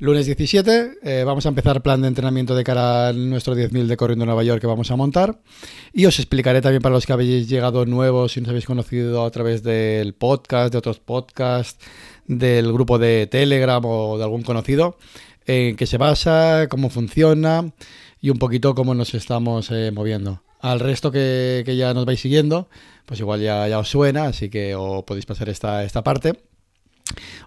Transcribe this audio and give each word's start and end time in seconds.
Lunes 0.00 0.26
17, 0.26 0.98
eh, 1.04 1.22
vamos 1.24 1.46
a 1.46 1.50
empezar 1.50 1.80
plan 1.80 2.02
de 2.02 2.08
entrenamiento 2.08 2.56
de 2.56 2.64
cara 2.64 3.08
a 3.08 3.12
nuestro 3.12 3.54
10.000 3.54 3.86
de 3.86 3.96
Corriendo 3.96 4.26
Nueva 4.26 4.42
York 4.42 4.60
que 4.60 4.66
vamos 4.66 4.90
a 4.90 4.96
montar. 4.96 5.38
Y 5.92 6.06
os 6.06 6.18
explicaré 6.18 6.60
también 6.60 6.82
para 6.82 6.96
los 6.96 7.06
que 7.06 7.12
habéis 7.12 7.48
llegado 7.48 7.86
nuevos, 7.86 8.32
si 8.32 8.40
nos 8.40 8.48
habéis 8.48 8.66
conocido 8.66 9.24
a 9.24 9.30
través 9.30 9.62
del 9.62 10.12
podcast, 10.14 10.72
de 10.72 10.78
otros 10.78 10.98
podcasts, 10.98 11.78
del 12.26 12.72
grupo 12.72 12.98
de 12.98 13.28
Telegram 13.28 13.84
o 13.84 14.18
de 14.18 14.24
algún 14.24 14.42
conocido, 14.42 14.98
en 15.46 15.76
qué 15.76 15.86
se 15.86 15.96
basa, 15.96 16.66
cómo 16.68 16.90
funciona 16.90 17.72
y 18.20 18.30
un 18.30 18.38
poquito 18.38 18.74
cómo 18.74 18.96
nos 18.96 19.14
estamos 19.14 19.70
eh, 19.70 19.92
moviendo. 19.92 20.42
Al 20.60 20.80
resto 20.80 21.12
que, 21.12 21.62
ya 21.78 21.94
nos 21.94 22.04
vais 22.04 22.18
siguiendo, 22.18 22.68
pues 23.06 23.20
igual 23.20 23.42
ya, 23.42 23.68
ya 23.68 23.78
os 23.78 23.88
suena, 23.88 24.24
así 24.24 24.50
que 24.50 24.74
o 24.74 25.06
podéis 25.06 25.26
pasar 25.26 25.48
esta, 25.48 25.84
esta 25.84 26.02
parte 26.02 26.32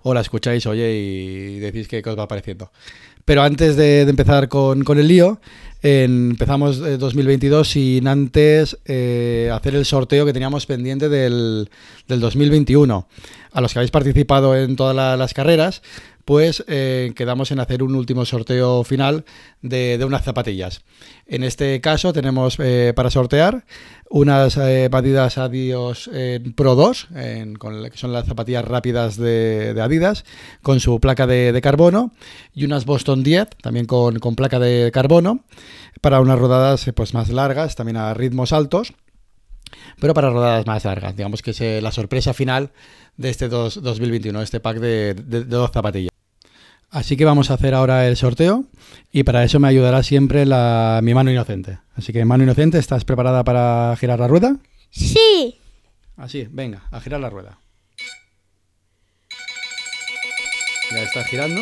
o 0.04 0.14
la 0.14 0.22
escucháis, 0.22 0.66
oye, 0.66 0.96
y 0.96 1.60
decís 1.60 1.88
qué 1.88 2.02
os 2.06 2.18
va 2.18 2.28
pareciendo. 2.28 2.72
Pero 3.28 3.44
antes 3.44 3.76
de, 3.76 4.04
empezar 4.04 4.48
con, 4.48 4.86
con, 4.86 4.98
el 4.98 5.10
lío, 5.10 5.42
empezamos 5.82 6.80
2022 6.80 7.68
sin 7.68 8.08
antes 8.08 8.78
eh, 8.86 9.52
hacer 9.54 9.76
el 9.76 9.84
sorteo 9.84 10.26
que 10.26 10.32
teníamos 10.32 10.66
pendiente 10.66 11.10
del, 11.10 11.70
del, 12.08 12.20
2021. 12.22 13.06
A 13.52 13.60
los 13.60 13.74
que 13.74 13.80
habéis 13.80 13.92
participado 13.92 14.56
en 14.56 14.78
todas 14.78 14.96
la, 14.96 15.18
las 15.18 15.34
carreras, 15.34 15.82
pues 16.28 16.62
eh, 16.68 17.14
quedamos 17.16 17.52
en 17.52 17.62
hacer 17.62 17.82
un 17.82 17.96
último 17.96 18.26
sorteo 18.26 18.84
final 18.84 19.24
de, 19.62 19.98
unas 20.06 20.26
zapatillas. 20.26 20.82
En 21.26 21.42
este 21.46 21.80
caso 21.80 22.12
tenemos 22.12 22.58
eh, 22.60 22.92
para 22.94 23.10
sortear 23.10 23.64
unas 24.10 24.58
eh, 24.58 24.90
Adidas 24.92 25.38
Adios 25.38 26.10
Pro 26.58 26.76
2, 26.76 27.08
en, 27.16 27.56
con, 27.56 27.90
que 27.90 27.98
son 27.98 28.12
las 28.12 28.26
zapatillas 28.26 28.66
rápidas 28.66 29.16
de, 29.16 29.74
Adidas, 29.82 30.26
con 30.62 30.82
su 30.82 31.00
placa 31.00 31.28
de, 31.28 31.58
carbono, 31.64 32.12
y 32.54 32.66
unas 32.66 32.84
Boston 32.84 33.24
10, 33.24 33.48
también 33.62 33.86
con, 33.86 34.20
placa 34.36 34.60
de 34.60 34.92
carbono, 34.92 35.46
para 36.02 36.20
unas 36.20 36.38
rodadas 36.38 36.92
pues, 36.94 37.14
más 37.14 37.30
largas, 37.30 37.76
también 37.76 37.96
a 37.96 38.14
ritmos 38.14 38.52
altos 38.52 38.94
pero 40.00 40.14
para 40.14 40.30
rodadas 40.30 40.66
más 40.66 40.86
largas. 40.86 41.16
Digamos 41.16 41.42
que 41.42 41.52
es 41.52 41.62
eh, 41.62 41.82
la 41.82 41.92
sorpresa 41.92 42.34
final 42.34 42.72
de 43.18 43.30
este 43.30 43.50
dos, 43.50 43.82
2021, 43.82 44.42
este 44.42 44.60
pack 44.60 44.80
de, 44.80 45.14
dos 45.14 45.72
zapatillas. 45.72 46.17
Así 46.90 47.18
que 47.18 47.26
vamos 47.26 47.52
a 47.52 47.56
hacer 47.56 47.74
ahora 47.74 48.08
el 48.08 48.16
sorteo 48.16 48.66
y 49.12 49.24
para 49.24 49.44
eso 49.44 49.60
me 49.60 49.68
ayudará 49.68 50.04
siempre 50.04 50.46
la, 50.46 51.02
mi 51.04 51.14
mano 51.14 51.30
inocente. 51.30 51.80
Así 51.96 52.14
que 52.14 52.24
mano 52.24 52.44
inocente, 52.44 52.78
¿estás 52.78 53.04
preparada 53.04 53.44
para 53.44 53.96
girar 54.00 54.20
la 54.20 54.28
rueda? 54.28 54.58
Sí. 54.90 55.60
Así, 56.16 56.48
venga, 56.50 56.88
a 56.92 57.02
girar 57.02 57.20
la 57.20 57.30
rueda. 57.30 57.60
Ya 60.92 61.04
está 61.04 61.24
girando. 61.26 61.62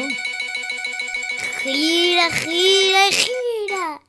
Gira, 1.63 2.29
gira, 2.29 2.99
gira. 3.09 4.01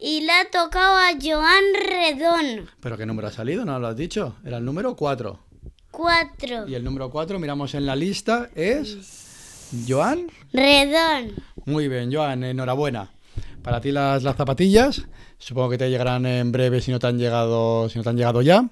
Y 0.00 0.22
le 0.22 0.32
ha 0.32 0.50
tocado 0.50 0.96
a 0.96 1.10
Joan 1.22 1.64
Redón. 1.74 2.70
¿Pero 2.80 2.96
qué 2.96 3.06
número 3.06 3.28
ha 3.28 3.32
salido? 3.32 3.64
¿No 3.64 3.78
lo 3.78 3.86
has 3.86 3.96
dicho? 3.96 4.34
Era 4.44 4.56
el 4.56 4.64
número 4.64 4.96
4. 4.96 5.49
4. 5.90 6.68
Y 6.68 6.74
el 6.74 6.84
número 6.84 7.10
4, 7.10 7.38
miramos 7.38 7.74
en 7.74 7.86
la 7.86 7.96
lista, 7.96 8.50
es... 8.54 9.18
Joan 9.86 10.26
Redón. 10.52 11.32
Muy 11.64 11.88
bien, 11.88 12.12
Joan, 12.12 12.42
enhorabuena. 12.44 13.10
Para 13.62 13.80
ti 13.80 13.92
las, 13.92 14.22
las 14.22 14.36
zapatillas, 14.36 15.06
supongo 15.38 15.70
que 15.70 15.78
te 15.78 15.90
llegarán 15.90 16.26
en 16.26 16.50
breve 16.50 16.80
si 16.80 16.90
no 16.90 16.98
te 16.98 17.06
han 17.06 17.18
llegado, 17.18 17.88
si 17.88 17.98
no 17.98 18.02
te 18.02 18.10
han 18.10 18.16
llegado 18.16 18.42
ya. 18.42 18.68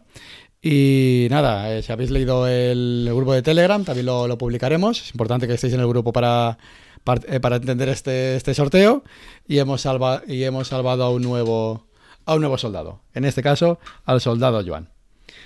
Y 0.60 1.28
nada, 1.30 1.72
eh, 1.72 1.82
si 1.82 1.92
habéis 1.92 2.10
leído 2.10 2.48
el, 2.48 3.06
el, 3.06 3.14
grupo 3.14 3.32
de 3.32 3.42
Telegram, 3.42 3.84
también 3.84 4.06
lo, 4.06 4.26
lo, 4.26 4.38
publicaremos. 4.38 5.02
Es 5.02 5.10
importante 5.12 5.46
que 5.46 5.54
estéis 5.54 5.74
en 5.74 5.80
el 5.80 5.86
grupo 5.86 6.12
para, 6.12 6.58
para, 7.04 7.20
eh, 7.32 7.38
para 7.38 7.56
entender 7.56 7.88
este, 7.90 8.36
este, 8.36 8.54
sorteo. 8.54 9.04
Y 9.46 9.58
hemos, 9.58 9.82
salva, 9.82 10.22
y 10.26 10.42
hemos 10.42 10.68
salvado 10.68 11.04
a 11.04 11.10
un, 11.10 11.22
nuevo, 11.22 11.86
a 12.24 12.34
un 12.34 12.40
nuevo 12.40 12.58
soldado. 12.58 13.02
En 13.14 13.24
este 13.24 13.42
caso, 13.42 13.78
al 14.04 14.20
soldado 14.20 14.64
Joan. 14.66 14.88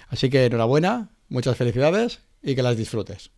Así 0.09 0.31
que 0.31 0.47
enhorabuena, 0.47 1.11
muchas 1.32 1.56
felicidades 1.56 2.20
y 2.43 2.54
que 2.54 2.62
las 2.62 2.76
disfrutes. 2.76 3.31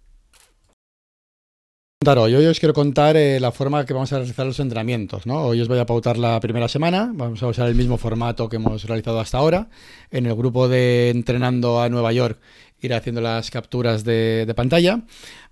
Hoy 2.06 2.34
os 2.34 2.60
quiero 2.60 2.74
contar 2.74 3.16
eh, 3.16 3.40
la 3.40 3.50
forma 3.50 3.86
que 3.86 3.94
vamos 3.94 4.12
a 4.12 4.18
realizar 4.18 4.44
los 4.44 4.60
entrenamientos. 4.60 5.26
¿no? 5.26 5.42
Hoy 5.46 5.62
os 5.62 5.68
voy 5.68 5.78
a 5.78 5.86
pautar 5.86 6.18
la 6.18 6.38
primera 6.38 6.68
semana. 6.68 7.10
Vamos 7.14 7.42
a 7.42 7.46
usar 7.46 7.66
el 7.66 7.74
mismo 7.74 7.96
formato 7.96 8.46
que 8.50 8.56
hemos 8.56 8.84
realizado 8.84 9.20
hasta 9.20 9.38
ahora. 9.38 9.68
En 10.10 10.26
el 10.26 10.34
grupo 10.34 10.68
de 10.68 11.08
Entrenando 11.08 11.80
a 11.80 11.88
Nueva 11.88 12.12
York 12.12 12.38
iré 12.78 12.94
haciendo 12.94 13.22
las 13.22 13.50
capturas 13.50 14.04
de, 14.04 14.44
de 14.46 14.54
pantalla. 14.54 15.00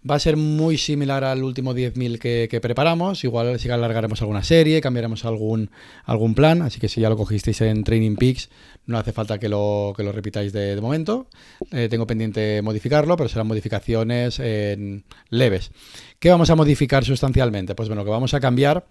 Va 0.08 0.16
a 0.16 0.18
ser 0.18 0.36
muy 0.36 0.78
similar 0.78 1.22
al 1.22 1.44
último 1.44 1.74
10.000 1.74 2.18
que, 2.18 2.48
que, 2.50 2.60
preparamos. 2.60 3.22
Igual 3.22 3.58
sí 3.60 3.68
que 3.68 3.72
alargaremos 3.72 4.20
alguna 4.20 4.42
serie, 4.42 4.80
cambiaremos 4.80 5.24
algún, 5.24 5.70
algún 6.04 6.34
plan. 6.34 6.62
Así 6.62 6.80
que 6.80 6.88
si 6.88 7.00
ya 7.00 7.08
lo 7.08 7.16
cogisteis 7.16 7.60
en 7.60 7.84
Training 7.84 8.16
Peaks, 8.16 8.48
no 8.86 8.98
hace 8.98 9.12
falta 9.12 9.38
que 9.38 9.48
lo, 9.48 9.94
que 9.96 10.02
lo 10.02 10.10
repitáis 10.10 10.52
de, 10.52 10.80
momento. 10.80 11.28
Eh, 11.70 11.88
tengo 11.88 12.06
pendiente 12.06 12.62
modificarlo, 12.62 13.16
pero 13.16 13.28
serán 13.28 13.46
modificaciones 13.46 14.40
eh, 14.40 15.02
leves. 15.30 15.70
¿Qué 16.18 16.30
vamos 16.30 16.50
a 16.50 16.56
modificar 16.56 17.04
sustancialmente? 17.04 17.74
Pues 17.76 17.88
bueno, 17.88 18.02
lo 18.02 18.04
que 18.04 18.10
vamos 18.10 18.34
a 18.34 18.40
cambiar 18.40 18.86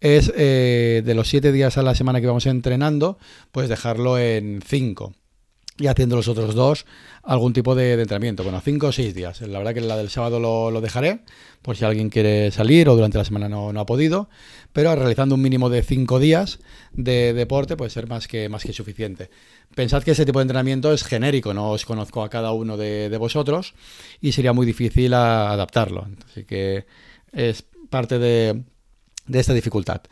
es 0.00 0.32
eh, 0.36 1.02
de 1.04 1.14
los 1.14 1.28
7 1.28 1.52
días 1.52 1.78
a 1.78 1.82
la 1.82 1.94
semana 1.94 2.20
que 2.20 2.26
vamos 2.26 2.44
entrenando, 2.46 3.18
pues 3.52 3.68
dejarlo 3.68 4.18
en 4.18 4.60
5 4.66 5.14
y 5.82 5.88
haciendo 5.88 6.14
los 6.14 6.28
otros 6.28 6.54
dos 6.54 6.86
algún 7.24 7.52
tipo 7.52 7.74
de, 7.74 7.94
entrenamiento. 7.94 8.44
Bueno, 8.44 8.60
cinco 8.60 8.86
o 8.86 8.92
seis 8.92 9.14
días. 9.14 9.40
La 9.40 9.58
verdad 9.58 9.74
que 9.74 9.80
la 9.80 9.96
del 9.96 10.10
sábado 10.10 10.38
lo, 10.38 10.80
dejaré, 10.80 11.22
por 11.60 11.76
si 11.76 11.84
alguien 11.84 12.08
quiere 12.08 12.52
salir 12.52 12.88
o 12.88 12.94
durante 12.94 13.18
la 13.18 13.24
semana 13.24 13.48
no, 13.48 13.68
ha 13.68 13.86
podido, 13.86 14.28
pero 14.72 14.94
realizando 14.94 15.34
un 15.34 15.42
mínimo 15.42 15.70
de 15.70 15.82
cinco 15.82 16.20
días 16.20 16.60
de 16.92 17.32
deporte 17.32 17.76
puede 17.76 17.90
ser 17.90 18.06
más 18.06 18.28
que, 18.28 18.48
más 18.48 18.62
que 18.62 18.72
suficiente. 18.72 19.28
Pensad 19.74 20.04
que 20.04 20.12
ese 20.12 20.24
tipo 20.24 20.38
de 20.38 20.44
entrenamiento 20.44 20.92
es 20.92 21.02
genérico, 21.02 21.52
no 21.52 21.70
os 21.70 21.84
conozco 21.84 22.22
a 22.22 22.30
cada 22.30 22.52
uno 22.52 22.76
de, 22.76 23.16
vosotros 23.18 23.74
y 24.20 24.30
sería 24.30 24.52
muy 24.52 24.66
difícil 24.66 25.12
adaptarlo. 25.14 26.06
Así 26.30 26.44
que 26.44 26.86
es 27.32 27.64
parte 27.90 28.20
de 28.20 28.62
esta 29.32 29.52
dificultad. 29.52 30.02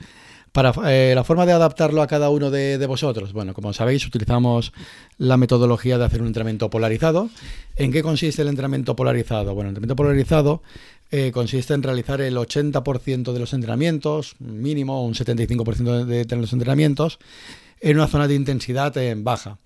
Para 0.52 0.72
eh, 0.86 1.12
la 1.14 1.22
forma 1.22 1.46
de 1.46 1.52
adaptarlo 1.52 2.02
a 2.02 2.08
cada 2.08 2.28
uno 2.30 2.50
de, 2.50 2.84
vosotros, 2.86 3.32
bueno, 3.32 3.54
como 3.54 3.72
sabéis, 3.72 4.04
utilizamos 4.04 4.72
la 5.16 5.36
metodología 5.36 5.96
de 5.96 6.04
hacer 6.04 6.20
un 6.20 6.26
entrenamiento 6.26 6.68
polarizado. 6.70 7.30
¿En 7.76 7.92
qué 7.92 8.02
consiste 8.02 8.42
el 8.42 8.48
entrenamiento 8.48 8.96
polarizado? 8.96 9.54
Bueno, 9.54 9.70
el 9.70 9.76
entrenamiento 9.76 9.96
polarizado 9.96 10.62
eh, 11.12 11.30
consiste 11.32 11.74
en 11.74 11.84
realizar 11.84 12.20
el 12.20 12.36
80% 12.36 13.32
de 13.32 13.38
los 13.38 13.52
entrenamientos, 13.52 14.34
mínimo 14.40 15.04
un 15.04 15.14
75% 15.14 16.04
de, 16.04 16.36
los 16.36 16.52
entrenamientos, 16.52 17.20
en 17.80 17.96
una 17.96 18.08
zona 18.08 18.26
de 18.26 18.34
intensidad 18.34 18.96
eh, 18.96 19.14
baja. 19.16 19.58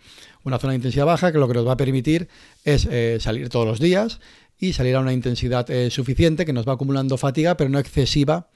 Una 0.45 0.59
zona 0.59 0.73
de 0.73 0.77
intensidad 0.77 1.07
baja 1.07 1.33
que 1.33 1.39
lo 1.39 1.49
que 1.49 1.55
nos 1.55 1.67
va 1.67 1.73
a 1.73 1.77
permitir 1.79 2.29
es 2.65 2.87
salir 3.23 3.49
todos 3.49 3.67
los 3.67 3.81
días 3.81 4.21
y 4.59 4.73
salir 4.73 4.97
a 4.97 5.01
una 5.01 5.13
intensidad 5.13 5.69
eh, 5.71 5.91
suficiente 5.91 6.45
que 6.45 6.53
nos 6.53 6.67
va 6.67 6.75
acumulando 6.75 7.17
fatiga, 7.17 7.57
pero 7.57 7.71
no 7.71 7.79
excesiva, 7.79 8.49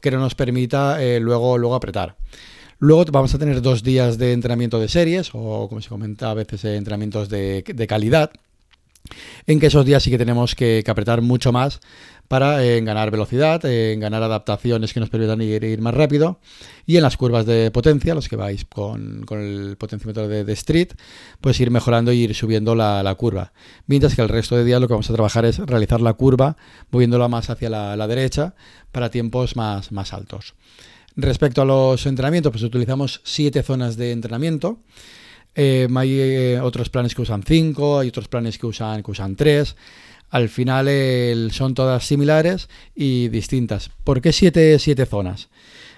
que 0.00 0.10
no 0.10 0.18
nos 0.18 0.34
permita 0.34 1.02
eh, 1.02 1.20
luego, 1.20 1.58
luego 1.58 1.74
apretar. 1.74 2.16
Luego 2.78 3.04
vamos 3.10 3.34
a 3.34 3.38
tener 3.38 3.62
dos 3.62 3.82
días 3.82 4.18
de 4.18 4.32
entrenamiento 4.32 4.78
de 4.78 4.88
series, 4.88 5.30
o 5.32 5.66
como 5.68 5.80
se 5.80 5.88
comenta 5.88 6.30
a 6.30 6.34
veces, 6.34 6.64
eh, 6.64 6.76
entrenamientos 6.76 7.28
de, 7.28 7.62
de, 7.66 7.86
calidad, 7.86 8.30
en 9.46 9.60
que 9.60 9.66
esos 9.66 9.84
días 9.84 10.02
sí 10.02 10.10
que 10.10 10.18
tenemos 10.18 10.54
que, 10.54 10.82
que 10.84 10.90
apretar 10.90 11.22
mucho 11.22 11.52
más 11.52 11.80
para 12.28 12.64
eh, 12.64 12.80
ganar 12.80 13.10
velocidad, 13.10 13.64
eh, 13.64 13.96
ganar 13.98 14.22
adaptaciones 14.22 14.92
que 14.92 15.00
nos 15.00 15.10
permitan 15.10 15.40
ir, 15.40 15.80
más 15.80 15.94
rápido. 15.94 16.40
Y 16.86 16.96
en 16.96 17.02
las 17.02 17.16
curvas 17.16 17.46
de 17.46 17.70
potencia, 17.70 18.14
los 18.14 18.28
que 18.28 18.36
vais 18.36 18.64
con, 18.64 19.24
el 19.30 19.76
potenciómetro 19.78 20.28
de, 20.28 20.44
de, 20.44 20.52
Street, 20.52 20.92
pues 21.40 21.60
ir 21.60 21.70
mejorando 21.70 22.12
y 22.12 22.22
ir 22.22 22.34
subiendo 22.34 22.74
la, 22.74 23.14
curva. 23.16 23.52
Mientras 23.86 24.14
que 24.14 24.22
el 24.22 24.28
resto 24.28 24.56
de 24.56 24.64
días 24.64 24.80
lo 24.80 24.88
que 24.88 24.94
vamos 24.94 25.10
a 25.10 25.14
trabajar 25.14 25.44
es 25.44 25.58
realizar 25.58 26.00
la 26.00 26.14
curva, 26.14 26.56
moviéndola 26.90 27.28
más 27.28 27.50
hacia 27.50 27.70
la, 27.70 27.96
la 27.96 28.06
derecha 28.06 28.54
para 28.92 29.10
tiempos 29.10 29.56
más, 29.56 29.92
más 29.92 30.12
altos. 30.12 30.54
Respecto 31.16 31.62
a 31.62 31.64
los 31.64 32.04
entrenamientos, 32.06 32.52
pues 32.52 32.62
utilizamos 32.62 33.20
siete 33.24 33.62
zonas 33.62 33.96
de 33.96 34.12
entrenamiento. 34.12 34.80
Eh, 35.56 35.88
hay 35.96 36.20
eh, 36.20 36.60
otros 36.60 36.90
planes 36.90 37.14
que 37.14 37.22
usan 37.22 37.42
5, 37.42 37.98
hay 37.98 38.08
otros 38.08 38.28
planes 38.28 38.58
que 38.58 38.66
usan, 38.66 39.02
que 39.02 39.10
usan 39.10 39.34
3. 39.34 39.74
Al 40.30 40.48
final 40.48 40.86
eh, 40.88 41.48
son 41.50 41.74
todas 41.74 42.04
similares 42.04 42.68
y 42.94 43.28
distintas. 43.28 43.90
¿Por 44.04 44.20
qué 44.20 44.32
siete, 44.32 44.78
siete 44.78 45.06
zonas? 45.06 45.48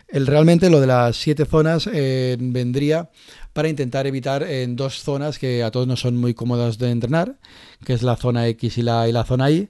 El, 0.07 0.27
realmente 0.27 0.71
lo 0.71 0.81
de 0.81 0.87
las 0.87 1.17
siete 1.17 1.45
zonas 1.45 1.89
eh, 1.93 2.37
vendría 2.39 3.11
para 3.53 3.69
intentar 3.69 4.07
evitar 4.07 4.43
en 4.43 4.77
dos 4.77 5.03
zonas 5.03 5.39
que 5.39 5.63
a 5.63 5.71
todos 5.71 5.87
no 5.87 5.97
son 5.97 6.17
muy 6.17 6.35
cómodas 6.35 6.79
de 6.79 6.91
entrenar, 6.91 7.37
que 7.85 7.95
es 7.95 8.03
la 8.03 8.17
zona 8.17 8.47
X 8.49 8.79
y 8.79 8.83
la, 8.83 9.09
y 9.09 9.13
la 9.13 9.25
zona 9.25 9.51
Y, 9.51 9.69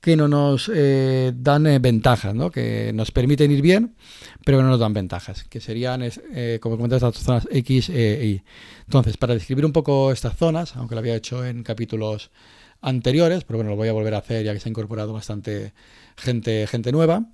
que 0.00 0.16
no 0.16 0.28
nos 0.28 0.70
eh, 0.74 1.32
dan 1.34 1.66
eh, 1.66 1.78
ventajas, 1.78 2.34
¿no? 2.34 2.50
que 2.50 2.92
nos 2.94 3.10
permiten 3.10 3.50
ir 3.50 3.60
bien, 3.60 3.94
pero 4.44 4.58
que 4.58 4.64
no 4.64 4.70
nos 4.70 4.80
dan 4.80 4.94
ventajas, 4.94 5.44
que 5.44 5.60
serían, 5.60 6.02
eh, 6.02 6.58
como 6.60 6.76
comentas, 6.76 7.02
las 7.02 7.16
zonas 7.16 7.46
X 7.50 7.90
e 7.90 8.24
Y. 8.24 8.42
Entonces, 8.86 9.16
para 9.18 9.34
describir 9.34 9.66
un 9.66 9.72
poco 9.72 10.10
estas 10.10 10.36
zonas, 10.36 10.74
aunque 10.76 10.94
lo 10.94 11.00
había 11.00 11.14
hecho 11.14 11.44
en 11.44 11.62
capítulos 11.62 12.30
anteriores, 12.80 13.44
pero 13.44 13.58
bueno, 13.58 13.70
lo 13.70 13.76
voy 13.76 13.88
a 13.88 13.92
volver 13.92 14.14
a 14.14 14.18
hacer 14.18 14.42
ya 14.42 14.54
que 14.54 14.60
se 14.60 14.68
ha 14.68 14.70
incorporado 14.70 15.12
bastante 15.12 15.74
gente, 16.16 16.66
gente 16.66 16.92
nueva. 16.92 17.26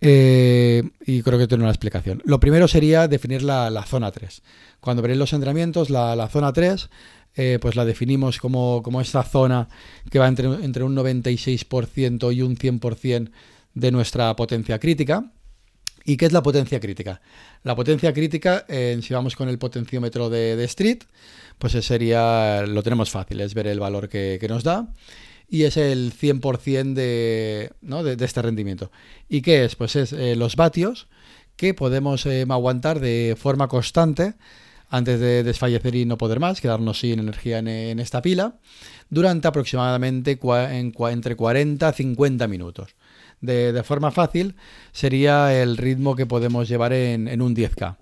y 0.00 1.22
creo 1.22 1.38
que 1.38 1.46
tiene 1.46 1.64
una 1.64 1.70
explicación. 1.70 2.22
Lo 2.24 2.40
primero 2.40 2.66
sería 2.66 3.08
definir 3.08 3.42
la, 3.42 3.68
la 3.68 3.84
zona 3.84 4.10
3. 4.10 4.42
Cuando 4.80 5.02
veréis 5.02 5.18
los 5.18 5.32
entrenamientos, 5.34 5.90
la, 5.90 6.16
la 6.16 6.28
zona 6.28 6.52
3 6.52 6.88
eh, 7.36 7.58
pues 7.60 7.76
la 7.76 7.84
definimos 7.84 8.38
como, 8.38 8.82
como 8.82 9.00
esta 9.00 9.22
zona 9.22 9.68
que 10.10 10.18
va 10.18 10.28
entre, 10.28 10.46
entre 10.46 10.84
un 10.84 10.94
96% 10.96 12.34
y 12.34 12.42
un 12.42 12.56
100% 12.56 13.30
de 13.74 13.90
nuestra 13.90 14.34
potencia 14.36 14.78
crítica. 14.78 15.30
¿Y 16.04 16.16
qué 16.16 16.26
es 16.26 16.32
la 16.32 16.42
potencia 16.42 16.80
crítica? 16.80 17.22
La 17.62 17.74
potencia 17.74 18.12
crítica, 18.12 18.66
si 18.68 19.14
vamos 19.14 19.36
con 19.36 19.48
el 19.48 19.58
potenciómetro 19.58 20.28
de, 20.28 20.62
Street, 20.64 20.98
pues 21.58 21.72
sería, 21.72 22.66
lo 22.66 22.82
tenemos 22.82 23.10
fácil, 23.10 23.40
es 23.40 23.54
ver 23.54 23.68
el 23.68 23.80
valor 23.80 24.10
que, 24.10 24.44
nos 24.46 24.64
da 24.64 24.88
y 25.48 25.64
es 25.64 25.76
el 25.76 26.12
100% 26.12 26.94
de, 26.94 27.72
¿no? 27.80 28.02
de, 28.02 28.22
este 28.22 28.42
rendimiento. 28.42 28.90
¿Y 29.28 29.40
qué 29.42 29.64
es? 29.64 29.76
Pues 29.76 29.96
es 29.96 30.12
eh, 30.12 30.36
los 30.36 30.56
vatios 30.56 31.08
que 31.56 31.74
podemos 31.74 32.26
eh, 32.26 32.44
aguantar 32.48 33.00
de 33.00 33.36
forma 33.38 33.68
constante 33.68 34.34
antes 34.94 35.18
de 35.18 35.42
desfallecer 35.42 35.96
y 35.96 36.04
no 36.04 36.16
poder 36.16 36.38
más, 36.38 36.60
quedarnos 36.60 37.00
sin 37.00 37.18
energía 37.18 37.58
en, 37.58 37.98
esta 37.98 38.22
pila, 38.22 38.54
durante 39.10 39.48
aproximadamente 39.48 40.38
entre 41.10 41.34
40 41.34 41.90
y 41.90 41.92
50 41.92 42.46
minutos. 42.46 42.94
De, 43.40 43.82
forma 43.82 44.12
fácil 44.12 44.54
sería 44.92 45.60
el 45.60 45.76
ritmo 45.76 46.14
que 46.14 46.26
podemos 46.26 46.68
llevar 46.68 46.92
en, 46.92 47.42
un 47.42 47.56
10K. 47.56 47.96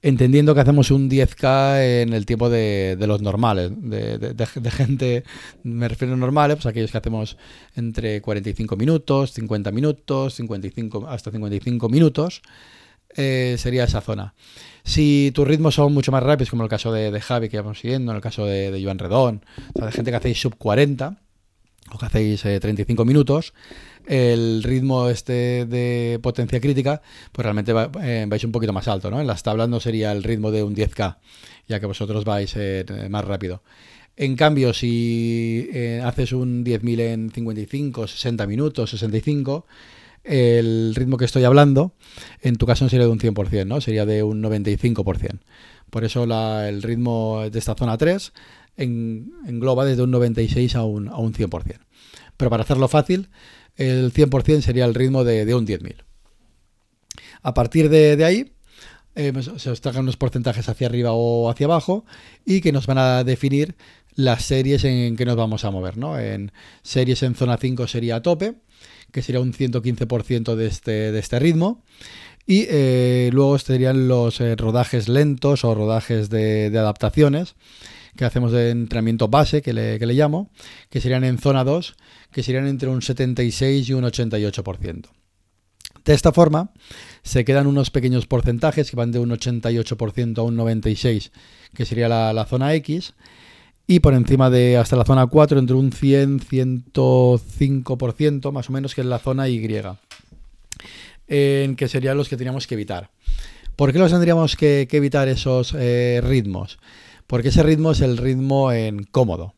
Entendiendo 0.00 0.54
que 0.54 0.60
hacemos 0.60 0.92
un 0.92 1.10
10K 1.10 2.02
en 2.02 2.12
el 2.12 2.24
tiempo 2.24 2.48
de, 2.48 2.96
los 3.00 3.20
normales, 3.20 3.72
de, 3.74 4.70
gente, 4.70 5.24
me 5.64 5.88
refiero 5.88 6.14
a 6.14 6.16
normales, 6.16 6.58
pues 6.58 6.66
aquellos 6.66 6.92
que 6.92 6.98
hacemos 6.98 7.36
entre 7.74 8.22
45 8.22 8.76
minutos, 8.76 9.32
50 9.32 9.72
minutos, 9.72 10.34
55, 10.34 11.08
hasta 11.08 11.32
55 11.32 11.88
minutos, 11.88 12.42
eh, 13.16 13.56
sería 13.58 13.84
esa 13.84 14.00
zona. 14.00 14.34
Si 14.84 15.32
tus 15.34 15.46
ritmos 15.46 15.74
son 15.74 15.92
mucho 15.92 16.12
más 16.12 16.22
rápidos, 16.22 16.50
como 16.50 16.62
el 16.62 16.68
caso 16.68 16.92
de, 16.92 17.20
Javi 17.20 17.48
que 17.48 17.60
vamos 17.60 17.80
siguiendo, 17.80 18.12
en 18.12 18.16
el 18.16 18.22
caso 18.22 18.46
de, 18.46 18.70
de 18.70 18.82
Joan 18.82 18.98
Redón, 18.98 19.44
de 19.74 19.92
gente 19.92 20.10
que 20.10 20.16
hacéis 20.16 20.40
sub 20.40 20.56
40 20.56 21.18
o 21.92 21.98
que 21.98 22.06
hacéis 22.06 22.42
35 22.42 23.02
eh, 23.02 23.04
minutos, 23.04 23.54
el 24.06 24.62
ritmo 24.62 25.08
este 25.08 25.66
de 25.66 26.18
potencia 26.22 26.60
crítica, 26.60 27.02
pues 27.32 27.44
realmente 27.44 27.72
eh, 28.02 28.24
vais 28.28 28.44
un 28.44 28.52
poquito 28.52 28.72
más 28.72 28.88
alto, 28.88 29.10
¿no? 29.10 29.20
En 29.20 29.26
las 29.26 29.42
tablas 29.42 29.68
no 29.68 29.80
sería 29.80 30.12
el 30.12 30.22
ritmo 30.22 30.50
de 30.50 30.62
un 30.62 30.74
10K, 30.74 31.16
ya 31.68 31.80
que 31.80 31.86
vosotros 31.86 32.24
vais 32.24 32.52
eh, 32.56 32.84
más 33.10 33.24
rápido. 33.24 33.62
En 34.16 34.34
cambio, 34.34 34.74
si 34.74 35.70
haces 36.02 36.32
un 36.32 36.64
10.000 36.64 37.00
en 37.00 37.30
55, 37.30 38.08
60 38.08 38.46
minutos, 38.48 38.90
65, 38.90 39.64
el 40.24 40.94
ritmo 40.94 41.16
que 41.16 41.24
estoy 41.24 41.44
hablando, 41.44 41.94
en 42.40 42.56
tu 42.56 42.66
caso 42.66 42.84
no 42.84 42.88
sería 42.88 43.06
de 43.06 43.12
un 43.12 43.18
100%, 43.18 43.66
¿no? 43.66 43.80
Sería 43.80 44.06
de 44.06 44.22
un 44.22 44.42
95%. 44.42 45.40
Por 45.90 46.04
eso 46.04 46.24
el 46.24 46.82
ritmo 46.82 47.48
de 47.50 47.58
esta 47.58 47.74
zona 47.74 47.96
3 47.96 48.32
engloba 48.76 49.84
desde 49.84 50.02
un 50.02 50.10
96 50.10 50.76
a 50.76 50.84
un, 50.84 51.08
a 51.08 51.16
un 51.16 51.32
100%. 51.32 51.78
Pero 52.36 52.50
para 52.50 52.62
hacerlo 52.62 52.88
fácil, 52.88 53.28
el 53.76 54.12
100% 54.12 54.60
sería 54.60 54.84
el 54.84 54.94
ritmo 54.94 55.24
de, 55.24 55.54
un 55.54 55.66
10.000. 55.66 56.04
A 57.42 57.54
partir 57.54 57.88
de, 57.88 58.24
ahí, 58.24 58.52
eh, 59.14 59.32
pues, 59.32 59.50
se 59.56 59.70
os 59.70 59.80
tragan 59.80 60.02
unos 60.02 60.16
porcentajes 60.16 60.68
hacia 60.68 60.86
arriba 60.86 61.12
o 61.12 61.50
hacia 61.50 61.66
abajo 61.66 62.04
y 62.44 62.60
que 62.60 62.72
nos 62.72 62.86
van 62.86 62.98
a 62.98 63.24
definir 63.24 63.76
las 64.14 64.44
series 64.44 64.84
en 64.84 65.16
que 65.16 65.24
nos 65.24 65.36
vamos 65.36 65.64
a 65.64 65.70
mover. 65.70 65.96
¿no? 65.96 66.18
En 66.18 66.52
series 66.82 67.22
en 67.22 67.34
zona 67.34 67.56
5 67.56 67.86
sería 67.86 68.16
a 68.16 68.22
tope, 68.22 68.56
que 69.12 69.22
sería 69.22 69.40
un 69.40 69.52
115% 69.52 70.54
de 70.54 70.66
este, 70.66 71.12
de 71.12 71.18
este 71.18 71.38
ritmo. 71.38 71.82
Y 72.46 72.66
eh, 72.70 73.30
luego 73.32 73.58
serían 73.58 74.08
los 74.08 74.40
eh, 74.40 74.56
rodajes 74.56 75.08
lentos 75.08 75.64
o 75.64 75.74
rodajes 75.74 76.30
de, 76.30 76.66
adaptaciones 76.78 77.56
que 78.16 78.24
hacemos 78.24 78.52
de 78.52 78.70
entrenamiento 78.70 79.28
base, 79.28 79.62
que 79.62 79.72
le, 79.72 79.98
que 79.98 80.06
le, 80.06 80.14
llamo, 80.14 80.50
que 80.90 81.00
serían 81.00 81.24
en 81.24 81.38
zona 81.38 81.62
2, 81.62 81.94
que 82.32 82.42
serían 82.42 82.66
entre 82.66 82.88
un 82.88 83.02
76 83.02 83.88
y 83.88 83.92
un 83.92 84.04
88%. 84.04 85.06
De 86.04 86.14
esta 86.14 86.32
forma, 86.32 86.72
se 87.22 87.44
quedan 87.44 87.66
unos 87.66 87.90
pequeños 87.90 88.26
porcentajes 88.26 88.90
que 88.90 88.96
van 88.96 89.12
de 89.12 89.18
un 89.18 89.30
88% 89.30 90.38
a 90.38 90.42
un 90.42 90.56
96%, 90.56 91.30
que 91.74 91.84
sería 91.84 92.08
la, 92.08 92.32
la 92.32 92.46
zona 92.46 92.74
X, 92.74 93.14
y 93.90 94.00
por 94.00 94.12
encima 94.12 94.50
de 94.50 94.76
hasta 94.76 94.96
la 94.96 95.04
zona 95.04 95.26
4 95.26 95.58
entre 95.58 95.74
un 95.74 95.90
100-105% 95.90 98.52
más 98.52 98.68
o 98.68 98.72
menos 98.72 98.94
que 98.94 99.00
es 99.00 99.06
la 99.06 99.18
zona 99.18 99.48
Y, 99.48 99.66
en 101.26 101.74
que 101.74 101.88
serían 101.88 102.18
los 102.18 102.28
que 102.28 102.36
teníamos 102.36 102.66
que 102.66 102.74
evitar. 102.74 103.08
¿Por 103.76 103.90
qué 103.92 103.98
los 103.98 104.10
tendríamos 104.10 104.56
que, 104.56 104.86
evitar 104.92 105.28
esos 105.28 105.74
eh, 105.74 106.20
ritmos? 106.22 106.78
Porque 107.26 107.48
ese 107.48 107.62
ritmo 107.62 107.92
es 107.92 108.02
el 108.02 108.18
ritmo 108.18 108.72
en 108.72 109.04
cómodo. 109.04 109.54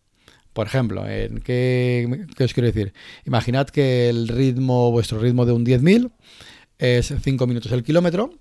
Por 0.53 0.69
ejemplo, 0.69 1.09
¿en 1.09 1.41
qué, 1.41 2.27
qué, 2.37 2.45
os 2.45 2.55
quiero 2.55 2.69
decir? 2.69 2.93
Imaginad 3.27 3.67
que 3.69 4.09
el 4.09 4.29
ritmo, 4.29 4.93
vuestro 4.93 5.19
ritmo 5.19 5.45
de 5.45 5.51
un 5.53 5.67
10.000 5.67 6.13
es 6.81 7.15
5 7.23 7.47
minutos 7.47 7.71
el 7.73 7.85
kilómetro, 7.85 8.35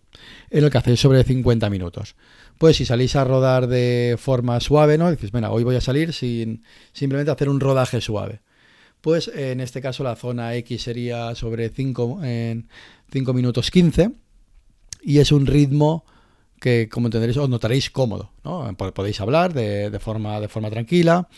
en 0.49 0.63
el 0.63 0.71
que 0.71 0.77
hacéis 0.77 0.99
sobre 0.99 1.23
50 1.23 1.69
minutos 1.69 2.15
pues 2.59 2.75
si 2.75 2.85
salís 2.85 3.15
a 3.15 3.23
rodar 3.23 3.67
de 3.67 4.17
forma 4.19 4.59
suave, 4.59 4.97
¿no? 4.97 5.09
Dices, 5.09 5.31
bueno, 5.31 5.49
hoy 5.49 5.63
voy 5.63 5.77
a 5.77 5.81
salir 5.81 6.11
sin 6.11 6.63
simplemente 6.91 7.31
hacer 7.31 7.47
un 7.47 7.61
rodaje 7.61 8.01
suave. 8.01 8.41
Pues 8.99 9.29
en 9.29 9.61
este 9.61 9.81
caso 9.81 10.03
la 10.03 10.17
zona 10.17 10.53
X 10.55 10.83
sería 10.83 11.33
sobre 11.35 11.69
5 11.69 12.19
en 12.21 12.67
5 13.11 13.33
minutos 13.33 13.71
15 13.71 14.11
y 15.03 15.19
es 15.19 15.31
un 15.31 15.47
ritmo 15.47 16.03
que 16.59 16.89
como 16.89 17.07
entenderéis 17.07 17.37
os 17.37 17.47
notaréis 17.47 17.89
cómodo, 17.89 18.33
¿no? 18.43 18.75
Podéis 18.75 19.21
hablar 19.21 19.53
de, 19.53 19.97
forma, 20.01 20.41
de 20.41 20.49
forma 20.49 20.69
tranquila, 20.69 21.29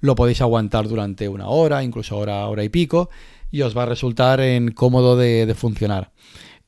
lo 0.00 0.14
podéis 0.14 0.40
aguantar 0.40 0.88
durante 0.88 1.28
una 1.28 1.48
hora, 1.48 1.84
incluso 1.84 2.16
hora, 2.16 2.46
hora 2.46 2.64
y 2.64 2.70
pico, 2.70 3.10
y 3.50 3.62
os 3.62 3.76
va 3.76 3.82
a 3.82 3.86
resultar 3.86 4.40
en 4.40 4.72
cómodo 4.72 5.16
de, 5.16 5.52
funcionar. 5.54 6.12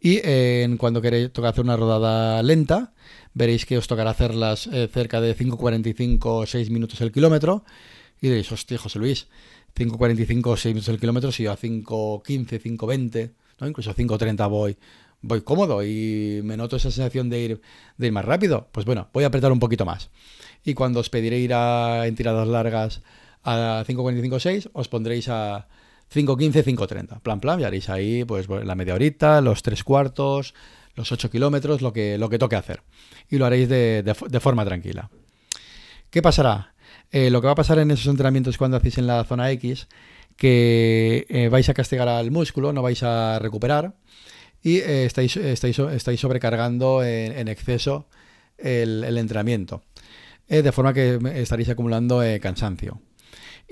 Y 0.00 0.20
en 0.24 0.76
cuando 0.76 1.00
queréis 1.00 1.32
tocar 1.32 1.50
hacer 1.50 1.64
una 1.64 1.76
rodada 1.76 2.42
lenta, 2.42 2.92
veréis 3.34 3.66
que 3.66 3.78
os 3.78 3.86
tocará 3.86 4.10
hacerlas 4.10 4.66
eh, 4.66 4.88
cerca 4.92 5.20
de 5.20 5.36
5.45 5.36 6.20
o 6.24 6.46
6 6.46 6.70
minutos 6.70 7.00
el 7.00 7.12
kilómetro. 7.12 7.64
Y 8.20 8.28
diréis, 8.28 8.50
hostia, 8.50 8.78
José 8.78 8.98
Luis, 8.98 9.28
5.45 9.76 10.46
o 10.46 10.56
6 10.56 10.74
minutos 10.74 10.88
el 10.88 11.00
kilómetro, 11.00 11.32
si 11.32 11.44
yo 11.44 11.52
a 11.52 11.56
5.15, 11.56 12.60
5.20, 12.60 13.32
¿no? 13.60 13.68
incluso 13.68 13.90
a 13.90 13.94
5.30 13.94 14.50
voy, 14.50 14.76
voy 15.22 15.40
cómodo 15.42 15.84
y 15.84 16.40
me 16.42 16.56
noto 16.56 16.76
esa 16.76 16.90
sensación 16.90 17.30
de 17.30 17.60
ir, 17.98 18.12
más 18.12 18.24
rápido. 18.24 18.68
Pues 18.72 18.84
bueno, 18.84 19.08
voy 19.12 19.24
a 19.24 19.28
apretar 19.28 19.52
un 19.52 19.60
poquito 19.60 19.84
más. 19.84 20.10
Y 20.64 20.74
cuando 20.74 21.00
os 21.00 21.10
pediré 21.10 21.38
ir 21.38 21.54
a, 21.54 22.06
en 22.06 22.14
tiradas 22.14 22.46
largas 22.48 23.02
a 23.44 23.84
5.45 23.86 24.40
6, 24.40 24.68
os 24.72 24.88
pondréis 24.88 25.28
a 25.28 25.68
5.15, 26.12 26.64
5.30. 26.64 27.20
Plan, 27.20 27.40
plan, 27.40 27.60
y 27.60 27.64
haréis 27.64 27.88
ahí 27.88 28.24
pues 28.24 28.48
la 28.48 28.74
media 28.74 28.94
horita, 28.94 29.40
los 29.40 29.62
tres 29.62 29.82
cuartos, 29.82 30.54
los 30.94 31.10
8 31.10 31.30
kilómetros, 31.30 31.80
lo 31.80 31.92
que, 31.92 32.18
lo 32.18 32.28
que 32.28 32.38
toque 32.38 32.56
hacer. 32.56 32.82
Y 33.30 33.38
lo 33.38 33.46
haréis 33.46 33.68
de, 33.68 34.40
forma 34.40 34.64
tranquila. 34.64 35.10
¿Qué 36.10 36.20
pasará? 36.20 36.74
Eh, 37.10 37.30
lo 37.30 37.40
que 37.40 37.46
va 37.46 37.52
a 37.52 37.56
pasar 37.56 37.78
en 37.78 37.90
esos 37.90 38.06
entrenamientos 38.06 38.58
cuando 38.58 38.76
hacéis 38.76 38.98
en 38.98 39.06
la 39.06 39.24
zona 39.24 39.50
X, 39.52 39.88
que 40.36 41.26
eh, 41.28 41.48
vais 41.48 41.68
a 41.68 41.74
castigar 41.74 42.08
al 42.08 42.30
músculo, 42.30 42.72
no 42.72 42.82
vais 42.82 43.02
a 43.02 43.38
recuperar 43.38 43.94
y 44.62 44.78
eh, 44.78 45.04
estáis, 45.04 45.36
estáis, 45.36 45.78
estáis, 45.78 46.20
sobrecargando 46.20 47.02
en, 47.02 47.48
exceso 47.48 48.06
el, 48.58 49.16
entrenamiento, 49.18 49.82
de 50.48 50.72
forma 50.72 50.94
que 50.94 51.18
estaréis 51.34 51.68
acumulando 51.70 52.22
cansancio. 52.40 53.00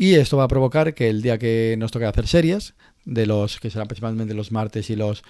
Y 0.00 0.14
esto 0.14 0.38
va 0.38 0.44
a 0.44 0.48
provocar 0.48 0.94
que 0.94 1.10
el 1.10 1.20
día 1.20 1.36
que 1.36 1.76
nos 1.78 1.90
toque 1.90 2.06
hacer 2.06 2.26
series, 2.26 2.72
de 3.04 3.26
los 3.26 3.60
que 3.60 3.68
serán 3.68 3.86
principalmente 3.86 4.32
los 4.32 4.50
martes 4.50 4.88
y 4.88 4.96
los, 4.96 5.22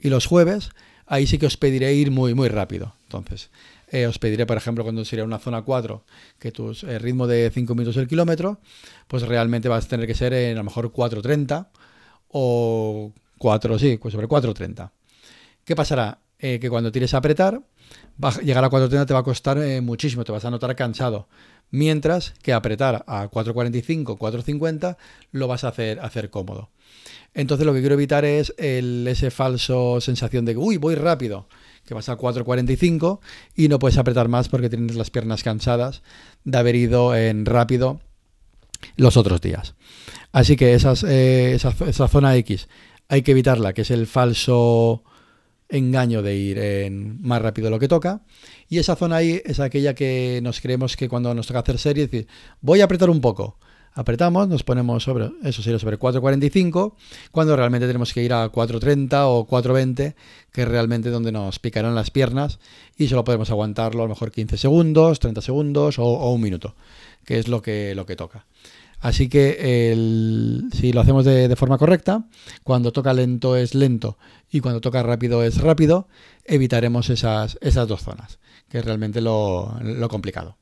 y 0.00 0.08
los 0.08 0.26
jueves, 0.26 0.70
ahí 1.06 1.28
sí 1.28 1.38
que 1.38 1.46
os 1.46 1.56
pediré 1.56 1.94
ir 1.94 2.10
muy, 2.10 2.34
muy 2.34 2.48
rápido. 2.48 2.96
Entonces, 3.04 3.50
eh, 3.92 4.08
os 4.08 4.18
pediré, 4.18 4.44
por 4.44 4.56
ejemplo, 4.56 4.82
cuando 4.82 5.04
sería 5.04 5.24
una 5.24 5.38
zona 5.38 5.62
4, 5.62 6.04
que 6.40 6.50
tu 6.50 6.72
eh, 6.72 6.98
ritmo 6.98 7.28
de 7.28 7.52
5 7.54 7.76
minutos 7.76 7.98
el 7.98 8.08
kilómetro, 8.08 8.58
pues 9.06 9.22
realmente 9.22 9.68
vas 9.68 9.84
a 9.84 9.88
tener 9.90 10.08
que 10.08 10.14
ser 10.16 10.32
en 10.32 10.54
a 10.54 10.58
lo 10.58 10.64
mejor 10.64 10.90
4.30 10.90 11.68
o 12.26 13.12
4, 13.38 13.78
sí, 13.78 13.96
pues 13.96 14.10
sobre 14.10 14.26
4.30. 14.26 14.90
¿Qué 15.64 15.76
pasará? 15.76 16.18
eh, 16.38 16.58
que 16.60 16.68
cuando 16.68 16.92
tires 16.92 17.14
a 17.14 17.18
apretar, 17.18 17.62
llegar 18.42 18.64
a 18.64 18.70
4.30 18.70 19.06
te 19.06 19.14
va 19.14 19.20
a 19.20 19.22
costar 19.22 19.58
muchísimo, 19.82 20.24
te 20.24 20.32
vas 20.32 20.44
a 20.44 20.50
notar 20.50 20.74
cansado. 20.76 21.28
Mientras 21.70 22.34
que 22.42 22.52
apretar 22.52 23.04
a 23.06 23.28
4.45, 23.28 24.16
4.50 24.16 24.96
lo 25.32 25.48
vas 25.48 25.64
a 25.64 25.68
hacer, 25.68 26.00
hacer 26.00 26.30
cómodo. 26.30 26.70
Entonces 27.34 27.66
lo 27.66 27.74
que 27.74 27.80
quiero 27.80 27.94
evitar 27.94 28.24
es 28.24 28.54
el, 28.56 29.06
ese 29.08 29.30
falso 29.30 30.00
sensación 30.00 30.44
de 30.44 30.52
que, 30.52 30.58
uy, 30.58 30.78
voy 30.78 30.94
rápido, 30.94 31.48
que 31.84 31.94
vas 31.94 32.08
a 32.08 32.16
4.45 32.16 33.20
y 33.54 33.68
no 33.68 33.78
puedes 33.78 33.98
apretar 33.98 34.28
más 34.28 34.48
porque 34.48 34.70
tienes 34.70 34.96
las 34.96 35.10
piernas 35.10 35.42
cansadas 35.42 36.02
de 36.44 36.56
haber 36.58 36.76
ido 36.76 37.14
en 37.14 37.44
rápido 37.44 38.00
los 38.96 39.16
otros 39.16 39.40
días. 39.40 39.74
Así 40.32 40.56
que 40.56 40.72
eh, 40.72 41.54
esa, 41.54 41.74
esa 41.86 42.08
zona 42.08 42.36
X 42.36 42.68
hay 43.08 43.22
que 43.22 43.32
evitarla, 43.32 43.72
que 43.72 43.82
es 43.82 43.90
el 43.90 44.06
falso 44.06 45.04
engaño 45.68 46.22
de 46.22 46.36
ir 46.36 46.90
más 47.20 47.42
rápido 47.42 47.66
de 47.66 47.70
lo 47.70 47.78
que 47.78 47.88
toca. 47.88 48.22
Y 48.68 48.78
esa 48.78 48.96
zona 48.96 49.16
ahí 49.16 49.40
es 49.44 49.60
aquella 49.60 49.94
que 49.94 50.40
nos 50.42 50.60
creemos 50.60 50.96
que 50.96 51.08
cuando 51.08 51.34
nos 51.34 51.46
toca 51.46 51.60
hacer 51.60 51.78
serie, 51.78 52.06
decir, 52.06 52.26
voy 52.60 52.80
a 52.80 52.84
apretar 52.84 53.10
un 53.10 53.20
poco. 53.20 53.58
Apretamos, 53.96 54.46
nos 54.46 54.62
ponemos 54.62 55.04
sobre, 55.04 55.30
eso 55.42 55.62
sería 55.62 55.78
sobre 55.78 55.98
4.45, 55.98 56.92
cuando 57.32 57.56
realmente 57.56 57.86
tenemos 57.86 58.12
que 58.12 58.22
ir 58.22 58.34
a 58.34 58.52
4.30 58.52 59.24
o 59.24 59.46
4.20, 59.46 60.14
que 60.52 60.62
es 60.62 60.68
realmente 60.68 61.08
donde 61.08 61.32
nos 61.32 61.58
picarán 61.58 61.94
las 61.94 62.10
piernas 62.10 62.58
y 62.98 63.08
solo 63.08 63.24
podemos 63.24 63.48
aguantarlo 63.48 64.02
a 64.02 64.04
lo 64.04 64.10
mejor 64.10 64.32
15 64.32 64.58
segundos, 64.58 65.18
30 65.18 65.40
segundos 65.40 65.98
o, 65.98 66.30
un 66.30 66.42
minuto, 66.42 66.74
que 67.24 67.38
es 67.38 67.48
lo 67.48 67.62
que, 67.62 67.94
lo 67.94 68.04
que 68.04 68.16
toca. 68.16 68.44
Así 69.00 69.28
que 69.28 69.92
si 70.72 70.92
lo 70.92 71.00
hacemos 71.00 71.24
de, 71.24 71.54
forma 71.56 71.78
correcta, 71.78 72.24
cuando 72.62 72.92
toca 72.92 73.12
lento 73.12 73.56
es 73.56 73.74
lento 73.74 74.18
y 74.50 74.60
cuando 74.60 74.80
toca 74.80 75.02
rápido 75.02 75.42
es 75.42 75.60
rápido, 75.60 76.08
evitaremos 76.44 77.10
esas, 77.10 77.58
esas 77.60 77.86
dos 77.88 78.02
zonas, 78.02 78.38
que 78.68 78.78
es 78.78 78.84
realmente 78.84 79.20
lo, 79.20 79.78
complicado. 80.10 80.56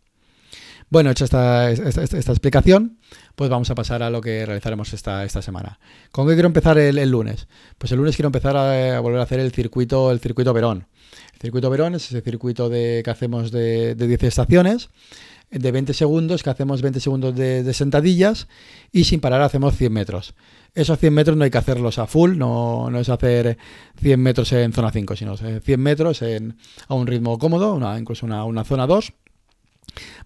Bueno, 0.90 1.10
hecha 1.10 1.24
esta, 1.24 1.70
esta, 1.70 2.32
explicación, 2.32 2.98
pues 3.34 3.48
vamos 3.50 3.70
a 3.70 3.74
pasar 3.74 4.02
a 4.02 4.10
lo 4.10 4.20
que 4.20 4.44
realizaremos 4.44 4.92
esta, 4.92 5.24
esta 5.24 5.40
semana. 5.40 5.78
¿Con 6.12 6.26
qué 6.26 6.34
quiero 6.34 6.46
empezar 6.46 6.76
el, 6.76 7.10
lunes? 7.10 7.48
Pues 7.78 7.92
el 7.92 7.98
lunes 7.98 8.16
quiero 8.16 8.28
empezar 8.28 8.56
a, 8.56 9.00
volver 9.00 9.20
a 9.20 9.22
hacer 9.22 9.40
el 9.40 9.52
circuito, 9.52 10.10
el 10.10 10.20
circuito 10.20 10.52
Verón. 10.52 10.86
El 11.32 11.40
circuito 11.40 11.70
Verón 11.70 11.94
es 11.94 12.10
ese 12.10 12.20
circuito 12.20 12.68
de, 12.68 13.00
que 13.04 13.10
hacemos 13.10 13.50
de, 13.50 13.94
de 13.94 14.06
10 14.06 14.24
estaciones 14.24 14.90
de 15.50 15.72
20 15.72 15.94
segundos, 15.94 16.42
que 16.42 16.50
hacemos 16.50 16.82
20 16.82 17.00
segundos 17.00 17.34
de, 17.34 17.72
sentadillas 17.74 18.48
y 18.92 19.04
sin 19.04 19.20
parar 19.20 19.42
hacemos 19.42 19.76
100 19.76 19.92
metros. 19.92 20.34
Esos 20.74 20.98
100 20.98 21.14
metros 21.14 21.36
no 21.36 21.44
hay 21.44 21.50
que 21.50 21.58
hacerlos 21.58 21.98
a 21.98 22.06
full, 22.06 22.36
no, 22.36 22.90
no 22.90 22.98
es 22.98 23.08
hacer 23.08 23.58
100 24.00 24.20
metros 24.20 24.52
en 24.52 24.72
zona 24.72 24.90
5, 24.90 25.16
sino 25.16 25.36
100 25.36 25.80
metros 25.80 26.22
en, 26.22 26.56
a 26.88 26.94
un 26.94 27.06
ritmo 27.06 27.38
cómodo, 27.38 27.74
una, 27.74 27.96
incluso 27.98 28.26
una, 28.26 28.44
una 28.44 28.64
zona 28.64 28.86
2 28.86 29.12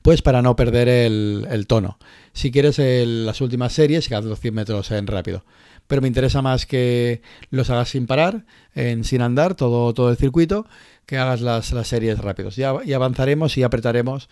pues 0.02 0.22
para 0.22 0.42
no 0.42 0.56
perder 0.56 0.88
el, 0.88 1.66
tono. 1.66 1.98
Si 2.32 2.50
quieres 2.50 2.78
las 2.78 3.40
últimas 3.40 3.72
series, 3.72 4.08
que 4.08 4.20
los 4.20 4.40
100 4.40 4.54
metros 4.54 4.90
en 4.90 5.06
rápido. 5.06 5.44
Pero 5.86 6.02
me 6.02 6.08
interesa 6.08 6.42
más 6.42 6.66
que 6.66 7.22
los 7.50 7.70
hagas 7.70 7.90
sin 7.90 8.06
parar, 8.06 8.44
en, 8.74 9.04
sin 9.04 9.22
andar, 9.22 9.54
todo, 9.54 9.92
todo 9.94 10.10
el 10.10 10.16
circuito, 10.16 10.66
que 11.06 11.16
hagas 11.18 11.40
las, 11.40 11.72
las 11.72 11.88
series 11.88 12.18
rápidos. 12.18 12.58
Y 12.58 12.62
avanzaremos 12.92 13.56
y 13.56 13.62
apretaremos 13.62 14.28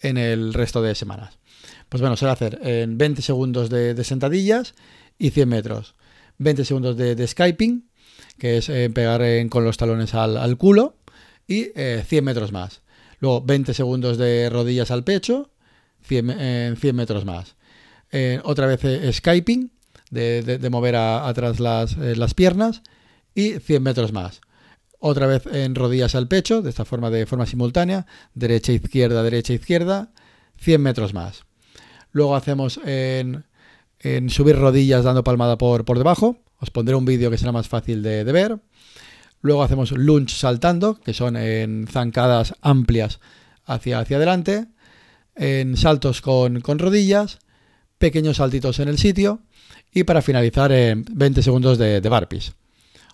en 0.00 0.16
el 0.16 0.54
resto 0.54 0.82
de 0.82 0.94
semanas. 0.94 1.38
Pues 1.88 2.00
bueno, 2.00 2.16
se 2.16 2.26
va 2.26 2.32
a 2.32 2.34
hacer 2.34 2.58
en 2.62 2.98
20 2.98 3.22
segundos 3.22 3.70
de, 3.70 4.02
sentadillas 4.04 4.74
y 5.18 5.30
100 5.30 5.48
metros. 5.48 5.94
20 6.38 6.64
segundos 6.64 6.96
de, 6.96 7.14
de 7.14 7.26
skyping, 7.26 7.88
que 8.38 8.58
es 8.58 8.68
eh, 8.68 8.90
pegar 8.90 9.22
con 9.48 9.64
los 9.64 9.76
talones 9.76 10.14
al, 10.14 10.56
culo, 10.56 10.96
y 11.46 11.64
100 11.64 11.72
eh, 11.76 12.22
metros 12.22 12.52
más. 12.52 12.82
Luego 13.20 13.42
20 13.42 13.74
segundos 13.74 14.18
de 14.18 14.48
rodillas 14.50 14.90
al 14.90 15.02
pecho, 15.02 15.50
100, 16.02 16.76
100 16.76 16.96
metros 16.96 17.24
más. 17.24 17.56
Eh, 18.12 18.40
otra 18.44 18.66
vez 18.66 18.80
skyping, 19.16 19.72
de, 20.10 20.68
mover 20.70 20.96
atrás 20.96 21.58
las, 21.58 21.96
las 21.96 22.34
piernas, 22.34 22.82
y 23.34 23.58
100 23.58 23.82
metros 23.82 24.12
más 24.12 24.40
otra 24.98 25.26
vez 25.26 25.46
en 25.46 25.74
rodillas 25.74 26.14
al 26.14 26.28
pecho, 26.28 26.62
de 26.62 26.70
esta 26.70 26.84
forma 26.84 27.10
de 27.10 27.26
forma 27.26 27.46
simultánea, 27.46 28.06
derecha, 28.34 28.72
izquierda, 28.72 29.22
derecha, 29.22 29.52
izquierda, 29.52 30.10
100 30.58 30.82
metros 30.82 31.14
más. 31.14 31.44
Luego 32.12 32.34
hacemos 32.34 32.80
en, 32.84 33.44
subir 34.28 34.56
rodillas 34.56 35.04
dando 35.04 35.24
palmada 35.24 35.58
por, 35.58 35.84
por 35.84 35.98
debajo, 35.98 36.38
os 36.58 36.70
pondré 36.70 36.94
un 36.94 37.04
vídeo 37.04 37.30
que 37.30 37.38
será 37.38 37.52
más 37.52 37.68
fácil 37.68 38.02
de, 38.02 38.24
ver. 38.24 38.58
Luego 39.40 39.62
hacemos 39.62 39.92
lunge 39.92 40.34
saltando, 40.34 40.98
que 41.00 41.14
son 41.14 41.36
en 41.36 41.86
zancadas 41.86 42.54
amplias 42.60 43.20
hacia, 43.64 44.00
hacia 44.00 44.16
adelante, 44.16 44.66
en 45.36 45.76
saltos 45.76 46.20
con, 46.20 46.60
rodillas, 46.60 47.38
pequeños 47.98 48.38
saltitos 48.38 48.80
en 48.80 48.88
el 48.88 48.98
sitio 48.98 49.42
y 49.92 50.02
para 50.02 50.22
finalizar 50.22 50.72
en 50.72 51.04
20 51.08 51.42
segundos 51.42 51.78
de, 51.78 52.00
de 52.00 52.08
barpees. 52.08 52.54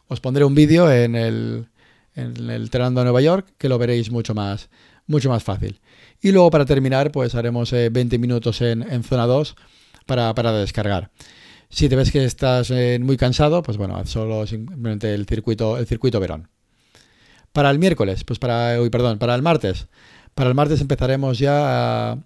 Os 0.08 0.20
pondré 0.20 0.44
un 0.44 0.54
vídeo 0.54 0.90
en 0.90 1.14
el, 1.14 1.66
en 2.14 2.50
el 2.50 2.70
Trenando 2.70 3.00
a 3.00 3.04
Nueva 3.04 3.20
York, 3.20 3.54
que 3.58 3.68
lo 3.68 3.78
veréis 3.78 4.10
mucho 4.10 4.34
más, 4.34 4.68
mucho 5.06 5.28
más 5.28 5.42
fácil. 5.42 5.80
Y 6.20 6.32
luego 6.32 6.50
para 6.50 6.64
terminar, 6.64 7.12
pues 7.12 7.34
haremos 7.34 7.70
20 7.70 7.98
eh, 7.98 8.18
minutos 8.18 8.60
en, 8.60 9.02
zona 9.02 9.26
2 9.26 9.56
para, 10.06 10.34
para, 10.34 10.52
descargar. 10.52 11.10
Si 11.68 11.88
te 11.88 11.96
ves 11.96 12.10
que 12.10 12.24
estás 12.24 12.70
eh, 12.70 12.98
muy 13.00 13.16
cansado, 13.16 13.62
pues 13.62 13.76
bueno, 13.76 13.96
haz 13.96 14.10
solo 14.10 14.46
simplemente 14.46 15.12
el 15.14 15.26
circuito, 15.26 15.76
el 15.78 15.86
circuito 15.86 16.20
Verón. 16.20 16.48
Para 17.52 17.70
el 17.70 17.78
miércoles, 17.78 18.24
pues 18.24 18.38
para, 18.38 18.80
uy, 18.80 18.90
perdón, 18.90 19.18
para 19.18 19.34
el 19.34 19.42
martes. 19.42 19.86
Para 20.34 20.48
el 20.48 20.54
martes 20.54 20.80
empezaremos 20.80 21.38
ya 21.38 22.12
a 22.12 22.18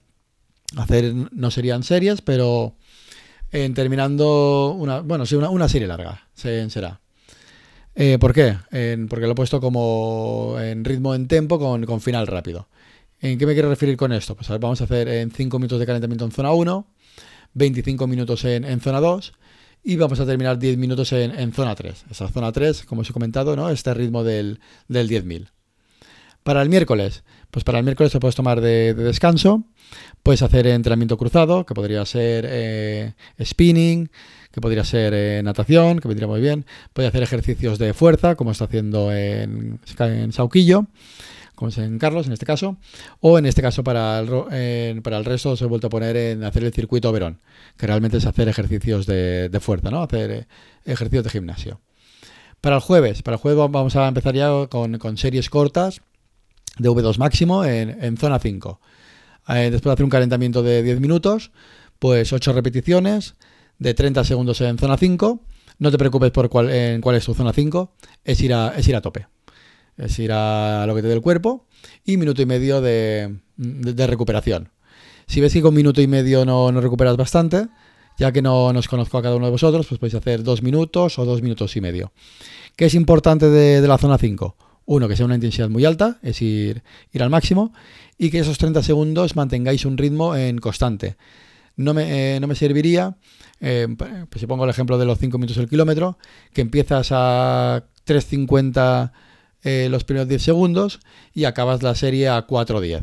hacer, 0.77 1.15
no 1.33 1.51
serían 1.51 1.83
series, 1.83 2.23
pero 2.23 2.77
en 3.51 3.75
terminando 3.75 4.75
una, 4.79 5.01
bueno, 5.01 5.27
sí, 5.27 5.35
una, 5.35 5.51
una 5.51 5.69
serie 5.69 5.89
larga, 5.89 6.29
será. 6.35 7.01
Eh, 8.01 8.17
¿Por 8.21 8.33
qué? 8.33 8.57
porque 9.09 9.27
lo 9.27 9.33
he 9.33 9.35
puesto 9.35 9.61
como 9.61 10.55
en 10.61 10.85
ritmo 10.85 11.17
en 11.17 11.27
tempo 11.27 11.59
con, 11.59 12.01
final 12.01 12.29
rápido. 12.29 12.69
¿En 13.21 13.37
qué 13.39 13.45
me 13.45 13.55
quiero 13.55 13.69
referir 13.69 13.97
con 13.97 14.13
esto? 14.13 14.37
Pues 14.37 14.49
vamos 14.61 14.81
a 14.81 14.85
hacer 14.85 15.09
en 15.09 15.33
5 15.33 15.59
minutos 15.59 15.81
de 15.81 15.87
calentamiento 15.87 16.25
en 16.25 16.31
zona 16.31 16.53
1, 16.53 16.87
25 17.55 18.07
minutos 18.07 18.45
en, 18.45 18.81
zona 18.81 19.01
2 19.01 19.33
y 19.83 19.97
vamos 19.97 20.21
a 20.21 20.27
terminar 20.27 20.61
10 20.61 20.79
minutos 20.79 21.13
en, 21.13 21.53
zona 21.53 21.75
3. 21.75 22.05
Esa 22.09 22.29
zona 22.29 22.53
3, 22.53 22.85
como 22.85 23.01
os 23.01 23.11
he 23.11 23.13
comentado, 23.13 23.57
¿no? 23.57 23.69
este 23.69 23.93
ritmo 23.95 24.23
del, 24.23 24.61
del 24.87 25.09
10.000. 25.09 25.49
Para 26.49 26.63
el 26.63 26.71
miércoles, 26.71 27.25
pues 27.51 27.63
para 27.63 27.77
el 27.77 27.85
miércoles 27.85 28.11
te 28.11 28.21
puedes 28.21 28.35
tomar 28.35 28.63
de, 28.63 28.95
descanso, 28.95 29.65
puedes 30.23 30.41
hacer 30.41 30.67
entrenamiento 30.67 31.19
cruzado, 31.19 31.67
que 31.67 31.75
podría 31.75 32.03
ser 32.07 32.47
eh, 32.49 33.13
spinning, 33.39 34.11
que 34.51 34.63
podría 34.63 34.83
ser 34.83 35.13
eh, 35.13 35.43
natación, 35.45 35.99
que 35.99 36.09
vendría 36.09 36.27
muy 36.27 36.41
bien. 36.41 36.65
Puede 36.95 37.07
hacer 37.07 37.23
ejercicios 37.23 37.79
de 37.79 37.93
fuerza, 37.93 38.35
como 38.35 38.53
está 38.53 38.65
haciendo 38.65 39.13
en, 39.13 39.79
Sauquillo, 40.33 40.87
como 41.55 41.69
es 41.69 41.77
en 41.77 41.99
Carlos 41.99 42.27
en 42.29 42.33
este 42.33 42.47
caso. 42.47 42.79
O 43.21 43.39
en 43.39 43.45
este 43.45 43.61
caso 43.61 43.85
para 43.85 44.19
el, 44.19 45.25
resto 45.27 45.51
os 45.51 45.61
he 45.61 45.67
vuelto 45.67 45.89
a 45.89 45.91
poner 45.91 46.17
en 46.17 46.45
hacer 46.45 46.65
el 46.65 46.73
circuito 46.73 47.13
Verón, 47.13 47.43
que 47.77 47.87
realmente 47.87 48.17
es 48.17 48.25
hacer 48.25 48.49
ejercicios 48.49 49.05
de, 49.05 49.59
fuerza, 49.61 49.91
¿no? 49.91 50.01
Hacer 50.03 50.31
eh, 50.31 50.47
ejercicios 50.87 51.25
de 51.25 51.31
gimnasio. 51.31 51.83
Para 52.63 52.77
el 52.77 52.81
jueves, 52.81 53.23
para 53.23 53.35
el 53.35 53.41
jueves 53.43 53.71
vamos 53.71 53.97
a 53.97 54.09
empezar 54.09 54.35
ya 54.35 54.49
con, 54.67 55.19
series 55.19 55.51
cortas 55.51 56.01
de 56.79 56.89
V2 56.89 57.19
máximo 57.19 57.65
en, 57.65 58.17
zona 58.17 58.39
5. 58.39 58.81
Eh, 59.49 59.71
después 59.71 59.85
de 59.85 59.93
hacer 59.93 60.05
un 60.05 60.11
calentamiento 60.11 60.63
de 60.63 60.83
10 60.83 61.01
minutos, 61.01 61.53
pues 61.99 62.33
8 62.33 62.53
repeticiones, 62.53 63.35
de 63.79 63.95
30 63.95 64.25
segundos 64.25 64.61
en 64.61 64.79
zona 64.79 64.97
5. 64.97 65.41
No 65.79 65.91
te 65.91 65.99
preocupes 65.99 66.31
por 66.31 66.49
cuál, 66.49 66.71
en 66.71 67.01
cuál 67.01 67.17
es 67.17 67.25
tu 67.25 67.35
zona 67.35 67.53
5, 67.53 67.93
es 68.25 68.41
ir, 68.41 68.53
a, 68.53 68.75
es 68.77 68.89
ir 68.89 68.97
a 68.97 69.01
tope. 69.01 69.27
Es 69.97 70.19
ir 70.19 70.33
a 70.33 70.85
lo 70.87 70.95
que 70.95 71.03
te 71.03 71.09
dé 71.09 71.15
el 71.15 71.21
cuerpo 71.21 71.67
y 72.05 72.17
minuto 72.17 72.43
y 72.43 72.47
medio 72.47 72.81
de, 72.81 73.37
recuperación. 73.57 74.71
Si 75.27 75.41
ves 75.41 75.53
que 75.53 75.63
con 75.63 75.75
minuto 75.75 76.01
y 76.01 76.07
medio 76.07 76.45
no, 76.45 76.73
no, 76.73 76.81
recuperas 76.81 77.17
bastante, 77.17 77.69
ya 78.19 78.33
que 78.33 78.43
no 78.43 78.73
nos 78.73 78.89
conozco 78.89 79.19
a 79.19 79.23
cada 79.23 79.37
uno 79.37 79.47
de 79.47 79.53
vosotros, 79.53 79.87
pues 79.87 79.99
podéis 79.99 80.15
hacer 80.15 80.43
dos 80.43 80.63
minutos 80.63 81.19
o 81.19 81.25
dos 81.25 81.43
minutos 81.43 81.77
y 81.77 81.81
medio. 81.81 82.13
¿Qué 82.77 82.87
es 82.87 82.95
importante 82.95 83.49
de, 83.49 83.81
de 83.81 83.89
la 83.89 83.99
zona 83.99 84.19
5? 84.19 84.68
Uno, 84.91 85.07
que 85.07 85.17
sea 85.17 85.27
una 85.27 85.35
intensidad 85.35 85.69
muy 85.69 85.85
alta, 85.85 86.19
es 86.23 86.41
ir, 86.41 86.83
ir 87.13 87.23
al 87.23 87.29
máximo, 87.29 87.75
y 88.17 88.31
que 88.31 88.39
esos 88.39 88.57
30 88.57 88.83
segundos 88.83 89.37
mantengáis 89.37 89.85
un 89.85 89.99
ritmo 89.99 90.35
en 90.35 90.57
constante 90.59 91.19
no 91.79 91.95
me, 91.95 92.37
eh, 92.37 92.41
no 92.41 92.47
me 92.47 92.55
serviría, 92.55 93.17
eh, 93.61 93.87
pues 93.97 94.41
si 94.41 94.47
pongo 94.47 94.65
el 94.65 94.71
ejemplo 94.71 94.99
de 94.99 95.05
los 95.05 95.19
5 95.19 95.39
minutos 95.39 95.57
el 95.59 95.69
kilómetro, 95.69 96.19
que 96.53 96.61
empiezas 96.61 97.09
a 97.13 97.85
3.50 98.07 99.13
eh, 99.63 99.89
los 99.91 100.05
primeros 100.05 100.29
10 100.29 100.43
segundos 100.43 101.01
y 101.33 101.45
acabas 101.45 101.83
la 101.83 101.95
serie 101.95 102.29
a 102.29 102.47
4.10. 102.47 103.03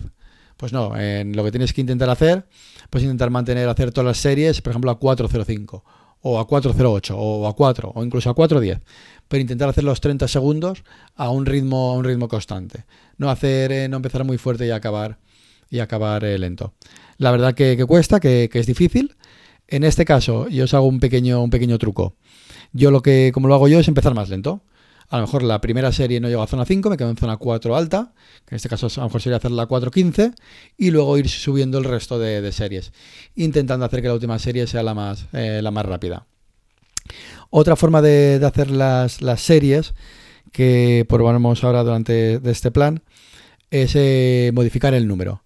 Pues 0.57 0.73
no, 0.73 0.89
lo 0.89 1.43
que 1.43 1.51
tienes 1.51 1.73
que 1.73 1.81
intentar 1.81 2.09
hacer, 2.09 2.47
pues 2.89 3.03
intentar 3.03 3.29
mantener, 3.29 3.67
hacer 3.69 3.91
todas 3.91 4.07
las 4.07 4.17
series, 4.17 4.61
por 4.61 4.71
ejemplo, 4.71 4.91
a 4.91 4.99
4.05 4.99 5.83
o 6.27 6.39
a 6.39 6.47
4.08 6.47 7.13
o 7.15 7.47
a 7.47 7.53
4 7.53 7.91
o 7.93 8.03
incluso 8.03 8.31
a 8.31 8.35
4.10, 8.35 8.81
pero 9.27 9.41
intentar 9.41 9.69
hacer 9.69 9.83
los 9.83 10.01
30 10.01 10.27
segundos 10.27 10.83
a 11.15 11.29
un 11.29 11.45
ritmo, 11.45 11.91
a 11.91 11.93
un 11.93 12.03
ritmo 12.03 12.27
constante. 12.27 12.85
No 13.17 13.29
hacer, 13.29 13.71
eh, 13.71 13.87
no 13.87 13.97
empezar 13.97 14.23
muy 14.23 14.39
fuerte 14.39 14.65
y 14.65 14.71
acabar, 14.71 15.19
y 15.69 15.79
acabar 15.79 16.25
eh, 16.25 16.39
lento. 16.39 16.73
La 17.19 17.29
verdad 17.29 17.53
que, 17.53 17.77
cuesta, 17.85 18.19
que, 18.19 18.49
es 18.51 18.65
difícil. 18.65 19.15
En 19.67 19.83
este 19.83 20.03
caso, 20.03 20.49
yo 20.49 20.63
os 20.63 20.73
hago 20.73 20.87
un 20.87 20.99
pequeño, 20.99 21.43
un 21.43 21.51
pequeño 21.51 21.77
truco. 21.77 22.15
Yo 22.73 22.89
lo 22.89 23.03
que, 23.03 23.29
como 23.31 23.47
lo 23.47 23.53
hago 23.53 23.67
yo, 23.67 23.79
es 23.79 23.87
empezar 23.87 24.15
más 24.15 24.29
lento. 24.29 24.63
A 25.09 25.17
lo 25.17 25.23
mejor 25.23 25.43
la 25.43 25.61
primera 25.61 25.91
serie 25.91 26.19
no 26.19 26.27
llego 26.27 26.41
a 26.41 26.47
zona 26.47 26.65
5, 26.65 26.89
me 26.89 26.97
quedo 26.97 27.09
en 27.09 27.17
zona 27.17 27.37
4 27.37 27.75
alta, 27.75 28.13
que 28.45 28.55
en 28.55 28.57
este 28.57 28.69
caso 28.69 28.87
a 28.87 29.01
lo 29.01 29.03
mejor 29.03 29.21
sería 29.21 29.37
hacer 29.37 29.51
la 29.51 29.67
4.15, 29.67 30.33
y 30.77 30.91
luego 30.91 31.17
ir 31.17 31.29
subiendo 31.29 31.77
el 31.77 31.83
resto 31.83 32.17
de, 32.17 32.51
series, 32.51 32.91
intentando 33.35 33.85
hacer 33.85 34.01
que 34.01 34.07
la 34.07 34.15
última 34.15 34.39
serie 34.39 34.65
sea 34.65 34.81
la 34.81 34.93
más, 34.93 35.27
eh, 35.33 35.61
la 35.61 35.71
más 35.71 35.85
rápida. 35.85 36.25
Otra 37.51 37.75
forma 37.75 38.01
de, 38.01 38.41
hacer 38.43 38.71
las, 38.71 39.19
series, 39.37 39.93
que 40.51 41.05
probamos 41.07 41.63
ahora 41.63 41.83
durante 41.83 42.39
este 42.49 42.71
plan, 42.71 43.03
es 43.69 43.95
eh, 43.95 44.51
modificar 44.53 44.93
el 44.93 45.07
número. 45.07 45.43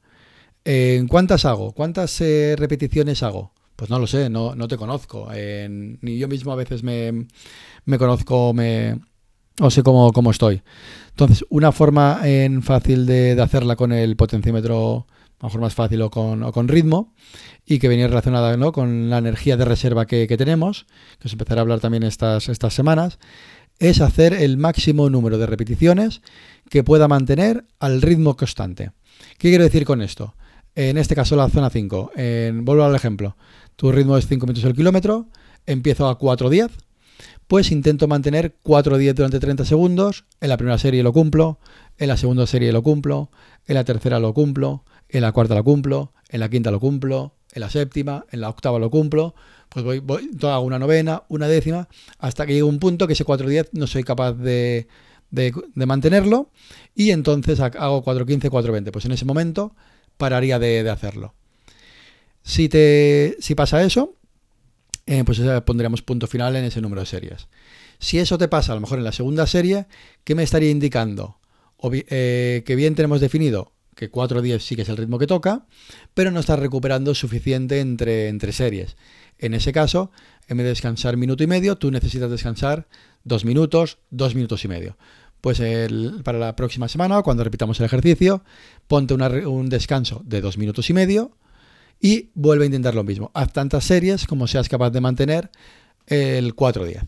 ¿En 0.63 1.07
cuántas 1.07 1.45
hago? 1.45 1.73
¿Cuántas 1.73 2.21
eh, 2.21 2.55
repeticiones 2.57 3.23
hago? 3.23 3.53
Pues 3.75 3.89
no 3.89 3.97
lo 3.97 4.07
sé, 4.07 4.29
no, 4.29 4.55
te 4.67 4.77
conozco. 4.77 5.29
ni 5.33 6.17
yo 6.17 6.27
mismo 6.27 6.51
a 6.51 6.55
veces 6.55 6.83
me, 6.83 7.27
me 7.85 7.97
conozco, 7.97 8.53
me, 8.53 8.99
o 9.59 9.69
sé 9.69 9.83
cómo, 9.83 10.11
cómo, 10.11 10.31
estoy. 10.31 10.61
Entonces, 11.09 11.45
una 11.49 11.71
forma 11.71 12.21
en 12.23 12.63
fácil 12.63 13.05
de, 13.05 13.39
hacerla 13.41 13.75
con 13.75 13.91
el 13.91 14.15
potenciómetro, 14.15 15.05
a 15.39 15.43
lo 15.43 15.47
mejor 15.47 15.61
más 15.61 15.73
fácil 15.73 16.01
o 16.01 16.09
con, 16.09 16.51
con 16.51 16.67
ritmo, 16.67 17.13
y 17.65 17.79
que 17.79 17.87
venía 17.87 18.07
relacionada 18.07 18.55
¿no? 18.57 18.71
con 18.71 19.09
la 19.09 19.17
energía 19.17 19.57
de 19.57 19.65
reserva 19.65 20.05
que, 20.05 20.27
tenemos, 20.37 20.85
que 21.19 21.27
os 21.27 21.33
empezaré 21.33 21.59
a 21.59 21.61
hablar 21.61 21.79
también 21.79 22.03
estas, 22.03 22.49
estas 22.49 22.73
semanas, 22.73 23.19
es 23.79 24.01
hacer 24.01 24.33
el 24.33 24.57
máximo 24.57 25.09
número 25.09 25.37
de 25.37 25.45
repeticiones 25.45 26.21
que 26.69 26.83
pueda 26.83 27.07
mantener 27.07 27.65
al 27.79 28.01
ritmo 28.01 28.35
constante. 28.35 28.91
¿Qué 29.37 29.49
quiero 29.49 29.63
decir 29.63 29.85
con 29.85 30.01
esto? 30.01 30.35
En 30.75 30.97
este 30.97 31.15
caso 31.15 31.35
la 31.35 31.49
zona 31.49 31.69
5. 31.69 32.11
En, 32.15 32.65
vuelvo 32.65 32.83
al 32.83 32.95
ejemplo. 32.95 33.35
Tu 33.75 33.91
ritmo 33.91 34.17
es 34.17 34.27
5 34.27 34.45
metros 34.45 34.65
el 34.65 34.75
kilómetro, 34.75 35.27
empiezo 35.65 36.07
a 36.07 36.17
4.10 36.17 36.69
pues 37.49 37.71
intento 37.71 38.07
mantener 38.07 38.53
4-10 38.63 39.15
durante 39.15 39.39
30 39.39 39.65
segundos. 39.65 40.25
En 40.39 40.49
la 40.49 40.57
primera 40.57 40.77
serie 40.77 41.01
lo 41.01 41.11
cumplo, 41.11 41.57
en 41.97 42.07
la 42.07 42.15
segunda 42.15 42.45
serie 42.45 42.71
lo 42.71 42.83
cumplo, 42.83 43.31
en 43.65 43.73
la 43.73 43.83
tercera 43.83 44.19
lo 44.19 44.35
cumplo, 44.35 44.85
en 45.09 45.21
la 45.21 45.31
cuarta 45.31 45.55
lo 45.55 45.63
cumplo, 45.63 46.13
en 46.29 46.41
la 46.41 46.49
quinta 46.49 46.69
lo 46.69 46.79
cumplo, 46.79 47.33
en 47.51 47.61
la 47.61 47.71
séptima, 47.71 48.27
en 48.29 48.41
la 48.41 48.49
octava 48.49 48.77
lo 48.77 48.91
cumplo. 48.91 49.33
Pues 49.67 49.83
voy, 49.83 49.97
voy 49.97 50.29
hago 50.43 50.61
una 50.61 50.77
novena, 50.77 51.23
una 51.27 51.47
décima, 51.47 51.89
hasta 52.19 52.45
que 52.45 52.53
llegue 52.53 52.61
un 52.61 52.77
punto 52.77 53.07
que 53.07 53.13
ese 53.13 53.25
4-10 53.25 53.69
no 53.71 53.87
soy 53.87 54.03
capaz 54.03 54.33
de, 54.33 54.87
mantenerlo 55.73 56.51
y 56.93 57.09
entonces 57.09 57.59
hago 57.61 58.05
4-15, 58.05 58.51
4-20. 58.51 58.91
Pues 58.91 59.05
en 59.05 59.13
ese 59.13 59.25
momento 59.25 59.73
pararía 60.17 60.59
de, 60.59 60.87
hacerlo. 60.87 61.33
Si, 62.43 62.69
te, 62.69 63.37
si 63.39 63.55
pasa 63.55 63.81
eso, 63.81 64.18
eh, 65.09 65.23
pues 65.25 65.41
pondríamos 65.65 66.03
punto 66.03 66.27
final 66.27 66.55
en 66.55 66.65
ese 66.65 66.81
número 66.81 67.01
de 67.01 67.07
series. 67.07 67.47
Si 67.97 68.19
eso 68.19 68.37
te 68.37 68.47
pasa 68.47 68.73
a 68.73 68.75
lo 68.75 68.81
mejor 68.81 68.99
en 68.99 69.03
la 69.03 69.11
segunda 69.11 69.47
serie, 69.47 69.87
¿qué 70.23 70.35
me 70.35 70.43
estaría 70.43 70.69
indicando? 70.69 71.39
Eh, 71.81 72.61
que 72.63 72.75
bien 72.75 72.93
tenemos 72.93 73.19
definido 73.19 73.73
que 73.95 74.11
4-10 74.11 74.59
sí 74.59 74.75
que 74.75 74.83
es 74.83 74.89
el 74.89 74.97
ritmo 74.97 75.17
que 75.17 75.25
toca, 75.25 75.65
pero 76.13 76.29
no 76.29 76.39
estás 76.39 76.59
recuperando 76.59 77.15
suficiente 77.15 77.79
entre, 77.79 78.51
series. 78.51 78.97
En 79.39 79.55
ese 79.55 79.73
caso, 79.73 80.11
en 80.47 80.57
vez 80.57 80.65
de 80.65 80.69
descansar 80.69 81.17
minuto 81.17 81.43
y 81.43 81.47
medio, 81.47 81.77
tú 81.77 81.89
necesitas 81.89 82.29
descansar 82.29 82.87
dos 83.23 83.45
minutos, 83.45 83.97
dos 84.11 84.35
minutos 84.35 84.63
y 84.63 84.67
medio. 84.67 84.95
Pues 85.41 85.59
para 86.23 86.37
la 86.37 86.55
próxima 86.55 86.87
semana, 86.87 87.23
cuando 87.23 87.43
repitamos 87.43 87.79
el 87.79 87.87
ejercicio, 87.87 88.43
ponte 88.87 89.15
un 89.15 89.69
descanso 89.69 90.21
de 90.23 90.41
dos 90.41 90.59
minutos 90.59 90.89
y 90.91 90.93
medio, 90.93 91.31
y 91.99 92.29
vuelve 92.33 92.63
a 92.63 92.67
intentar 92.67 92.95
lo 92.95 93.03
mismo. 93.03 93.31
Haz 93.33 93.53
tantas 93.53 93.83
series 93.83 94.25
como 94.25 94.47
seas 94.47 94.69
capaz 94.69 94.91
de 94.91 95.01
mantener 95.01 95.49
el 96.07 96.55
4-10. 96.55 97.05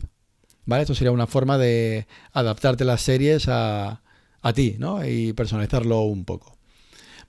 ¿Vale? 0.64 0.82
Esto 0.82 0.94
sería 0.94 1.10
una 1.10 1.26
forma 1.26 1.58
de 1.58 2.06
adaptarte 2.32 2.84
las 2.84 3.00
series 3.02 3.48
a, 3.48 4.02
a 4.42 4.52
ti 4.52 4.76
¿no? 4.78 5.04
y 5.04 5.32
personalizarlo 5.32 6.02
un 6.02 6.24
poco. 6.24 6.56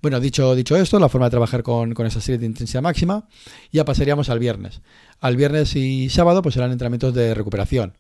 Bueno, 0.02 0.20
dicho, 0.20 0.54
dicho 0.54 0.76
esto, 0.76 1.00
la 1.00 1.08
forma 1.08 1.28
de 1.28 1.32
trabajar 1.32 1.64
con, 1.64 1.94
con 1.94 2.06
esa 2.06 2.20
serie 2.20 2.38
de 2.38 2.46
intensidad 2.46 2.82
máxima, 2.82 3.28
ya 3.72 3.86
pasaríamos 3.86 4.30
al 4.30 4.38
viernes. 4.38 4.82
Al 5.22 5.38
viernes 5.38 5.76
y 5.76 6.10
sábado 6.10 6.42
pues 6.42 6.56
serán 6.56 6.72
entrenamientos 6.72 7.14
de 7.14 7.34
recuperación. 7.34 7.98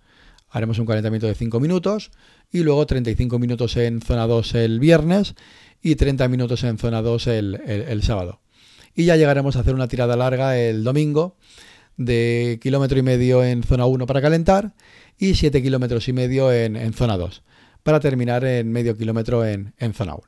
Haremos 0.49 0.77
un 0.77 0.85
calentamiento 0.85 1.25
de 1.25 1.33
5 1.33 1.59
minutos 1.61 2.11
y 2.51 2.59
luego 2.59 2.85
35 2.85 3.39
minutos 3.39 3.77
en 3.77 4.01
zona 4.01 4.27
2 4.27 4.53
el 4.55 4.79
viernes 4.79 5.33
y 5.81 5.95
30 5.95 6.27
minutos 6.27 6.63
en 6.63 6.77
zona 6.77 7.01
2 7.01 7.27
el, 7.27 7.55
el 7.65 8.03
sábado 8.03 8.42
y 8.95 9.05
ya 9.05 9.15
llegaremos 9.15 9.55
a 9.55 9.59
hacer 9.59 9.73
una 9.75 9.87
tirada 9.87 10.15
larga 10.15 10.57
el 10.57 10.83
domingo 10.83 11.37
de 11.97 12.59
kilómetro 12.61 12.97
y 12.97 13.01
medio 13.03 13.43
en 13.43 13.63
zona 13.63 13.85
1 13.85 14.05
para 14.05 14.21
calentar 14.21 14.73
y 15.17 15.35
7 15.35 15.61
kilómetros 15.61 16.07
y 16.07 16.13
medio 16.13 16.51
en, 16.51 16.93
zona 16.93 17.17
2 17.17 17.43
para 17.83 17.99
terminar 17.99 18.43
en 18.45 18.71
medio 18.71 18.95
kilómetro 18.97 19.45
en, 19.45 19.73
zona 19.93 20.15
1. 20.15 20.23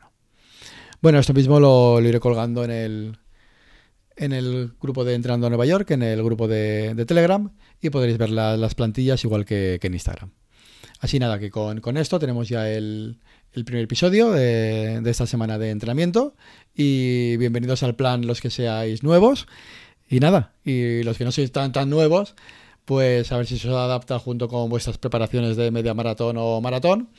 Bueno, 1.02 1.20
esto 1.20 1.34
mismo 1.34 1.60
lo, 1.60 2.02
iré 2.02 2.20
colgando 2.20 2.64
en 2.64 2.72
el, 2.72 3.18
en 4.16 4.34
el 4.34 4.74
grupo 4.82 5.04
de 5.04 5.16
Entrenando 5.16 5.48
a 5.48 5.50
Nueva 5.50 5.66
York, 5.66 5.92
en 5.92 6.04
el 6.04 6.24
grupo 6.24 6.48
de, 6.48 7.04
Telegram 7.08 7.52
y 7.82 7.90
podréis 7.90 8.18
ver 8.18 8.30
las 8.30 8.76
plantillas 8.76 9.24
igual 9.24 9.46
que, 9.46 9.80
en 9.82 9.94
Instagram. 9.94 10.32
Así 11.06 11.20
nada, 11.20 11.38
que 11.38 11.52
con, 11.52 11.82
con 11.82 11.98
esto 11.98 12.18
tenemos 12.18 12.50
ya 12.50 12.68
el, 12.68 13.20
el 13.54 13.64
primer 13.64 13.84
episodio 13.84 14.32
de, 14.32 15.04
esta 15.06 15.28
semana 15.28 15.60
de 15.60 15.70
entrenamiento 15.70 16.34
y 16.76 17.38
bienvenidos 17.38 17.84
al 17.84 17.96
plan 17.96 18.26
los 18.26 18.42
que 18.42 18.50
seáis 18.50 19.04
nuevos 19.04 19.46
y 20.10 20.20
nada, 20.20 20.54
y 20.64 21.04
los 21.04 21.20
que 21.20 21.24
no 21.24 21.32
sois 21.32 21.52
tan, 21.52 21.72
tan 21.72 21.92
nuevos, 21.92 22.34
pues 22.86 23.32
a 23.32 23.38
ver 23.38 23.46
si 23.46 23.60
se 23.60 23.70
os 23.70 23.76
adapta 23.76 24.18
junto 24.18 24.48
con 24.48 24.68
vuestras 24.68 24.98
preparaciones 24.98 25.56
de 25.58 25.70
media 25.70 25.94
maratón 25.94 26.38
o 26.40 26.60
maratón 26.60 27.10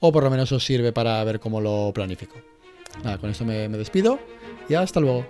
o 0.00 0.10
por 0.10 0.24
lo 0.24 0.30
menos 0.30 0.50
os 0.52 0.64
sirve 0.64 0.94
para 0.94 1.22
ver 1.22 1.38
cómo 1.38 1.60
lo 1.60 1.92
planifico. 1.92 2.36
Nada, 3.04 3.18
con 3.18 3.28
esto 3.28 3.44
me, 3.44 3.68
me 3.68 3.76
despido 3.76 4.18
y 4.70 4.74
hasta 4.74 5.00
luego. 5.00 5.26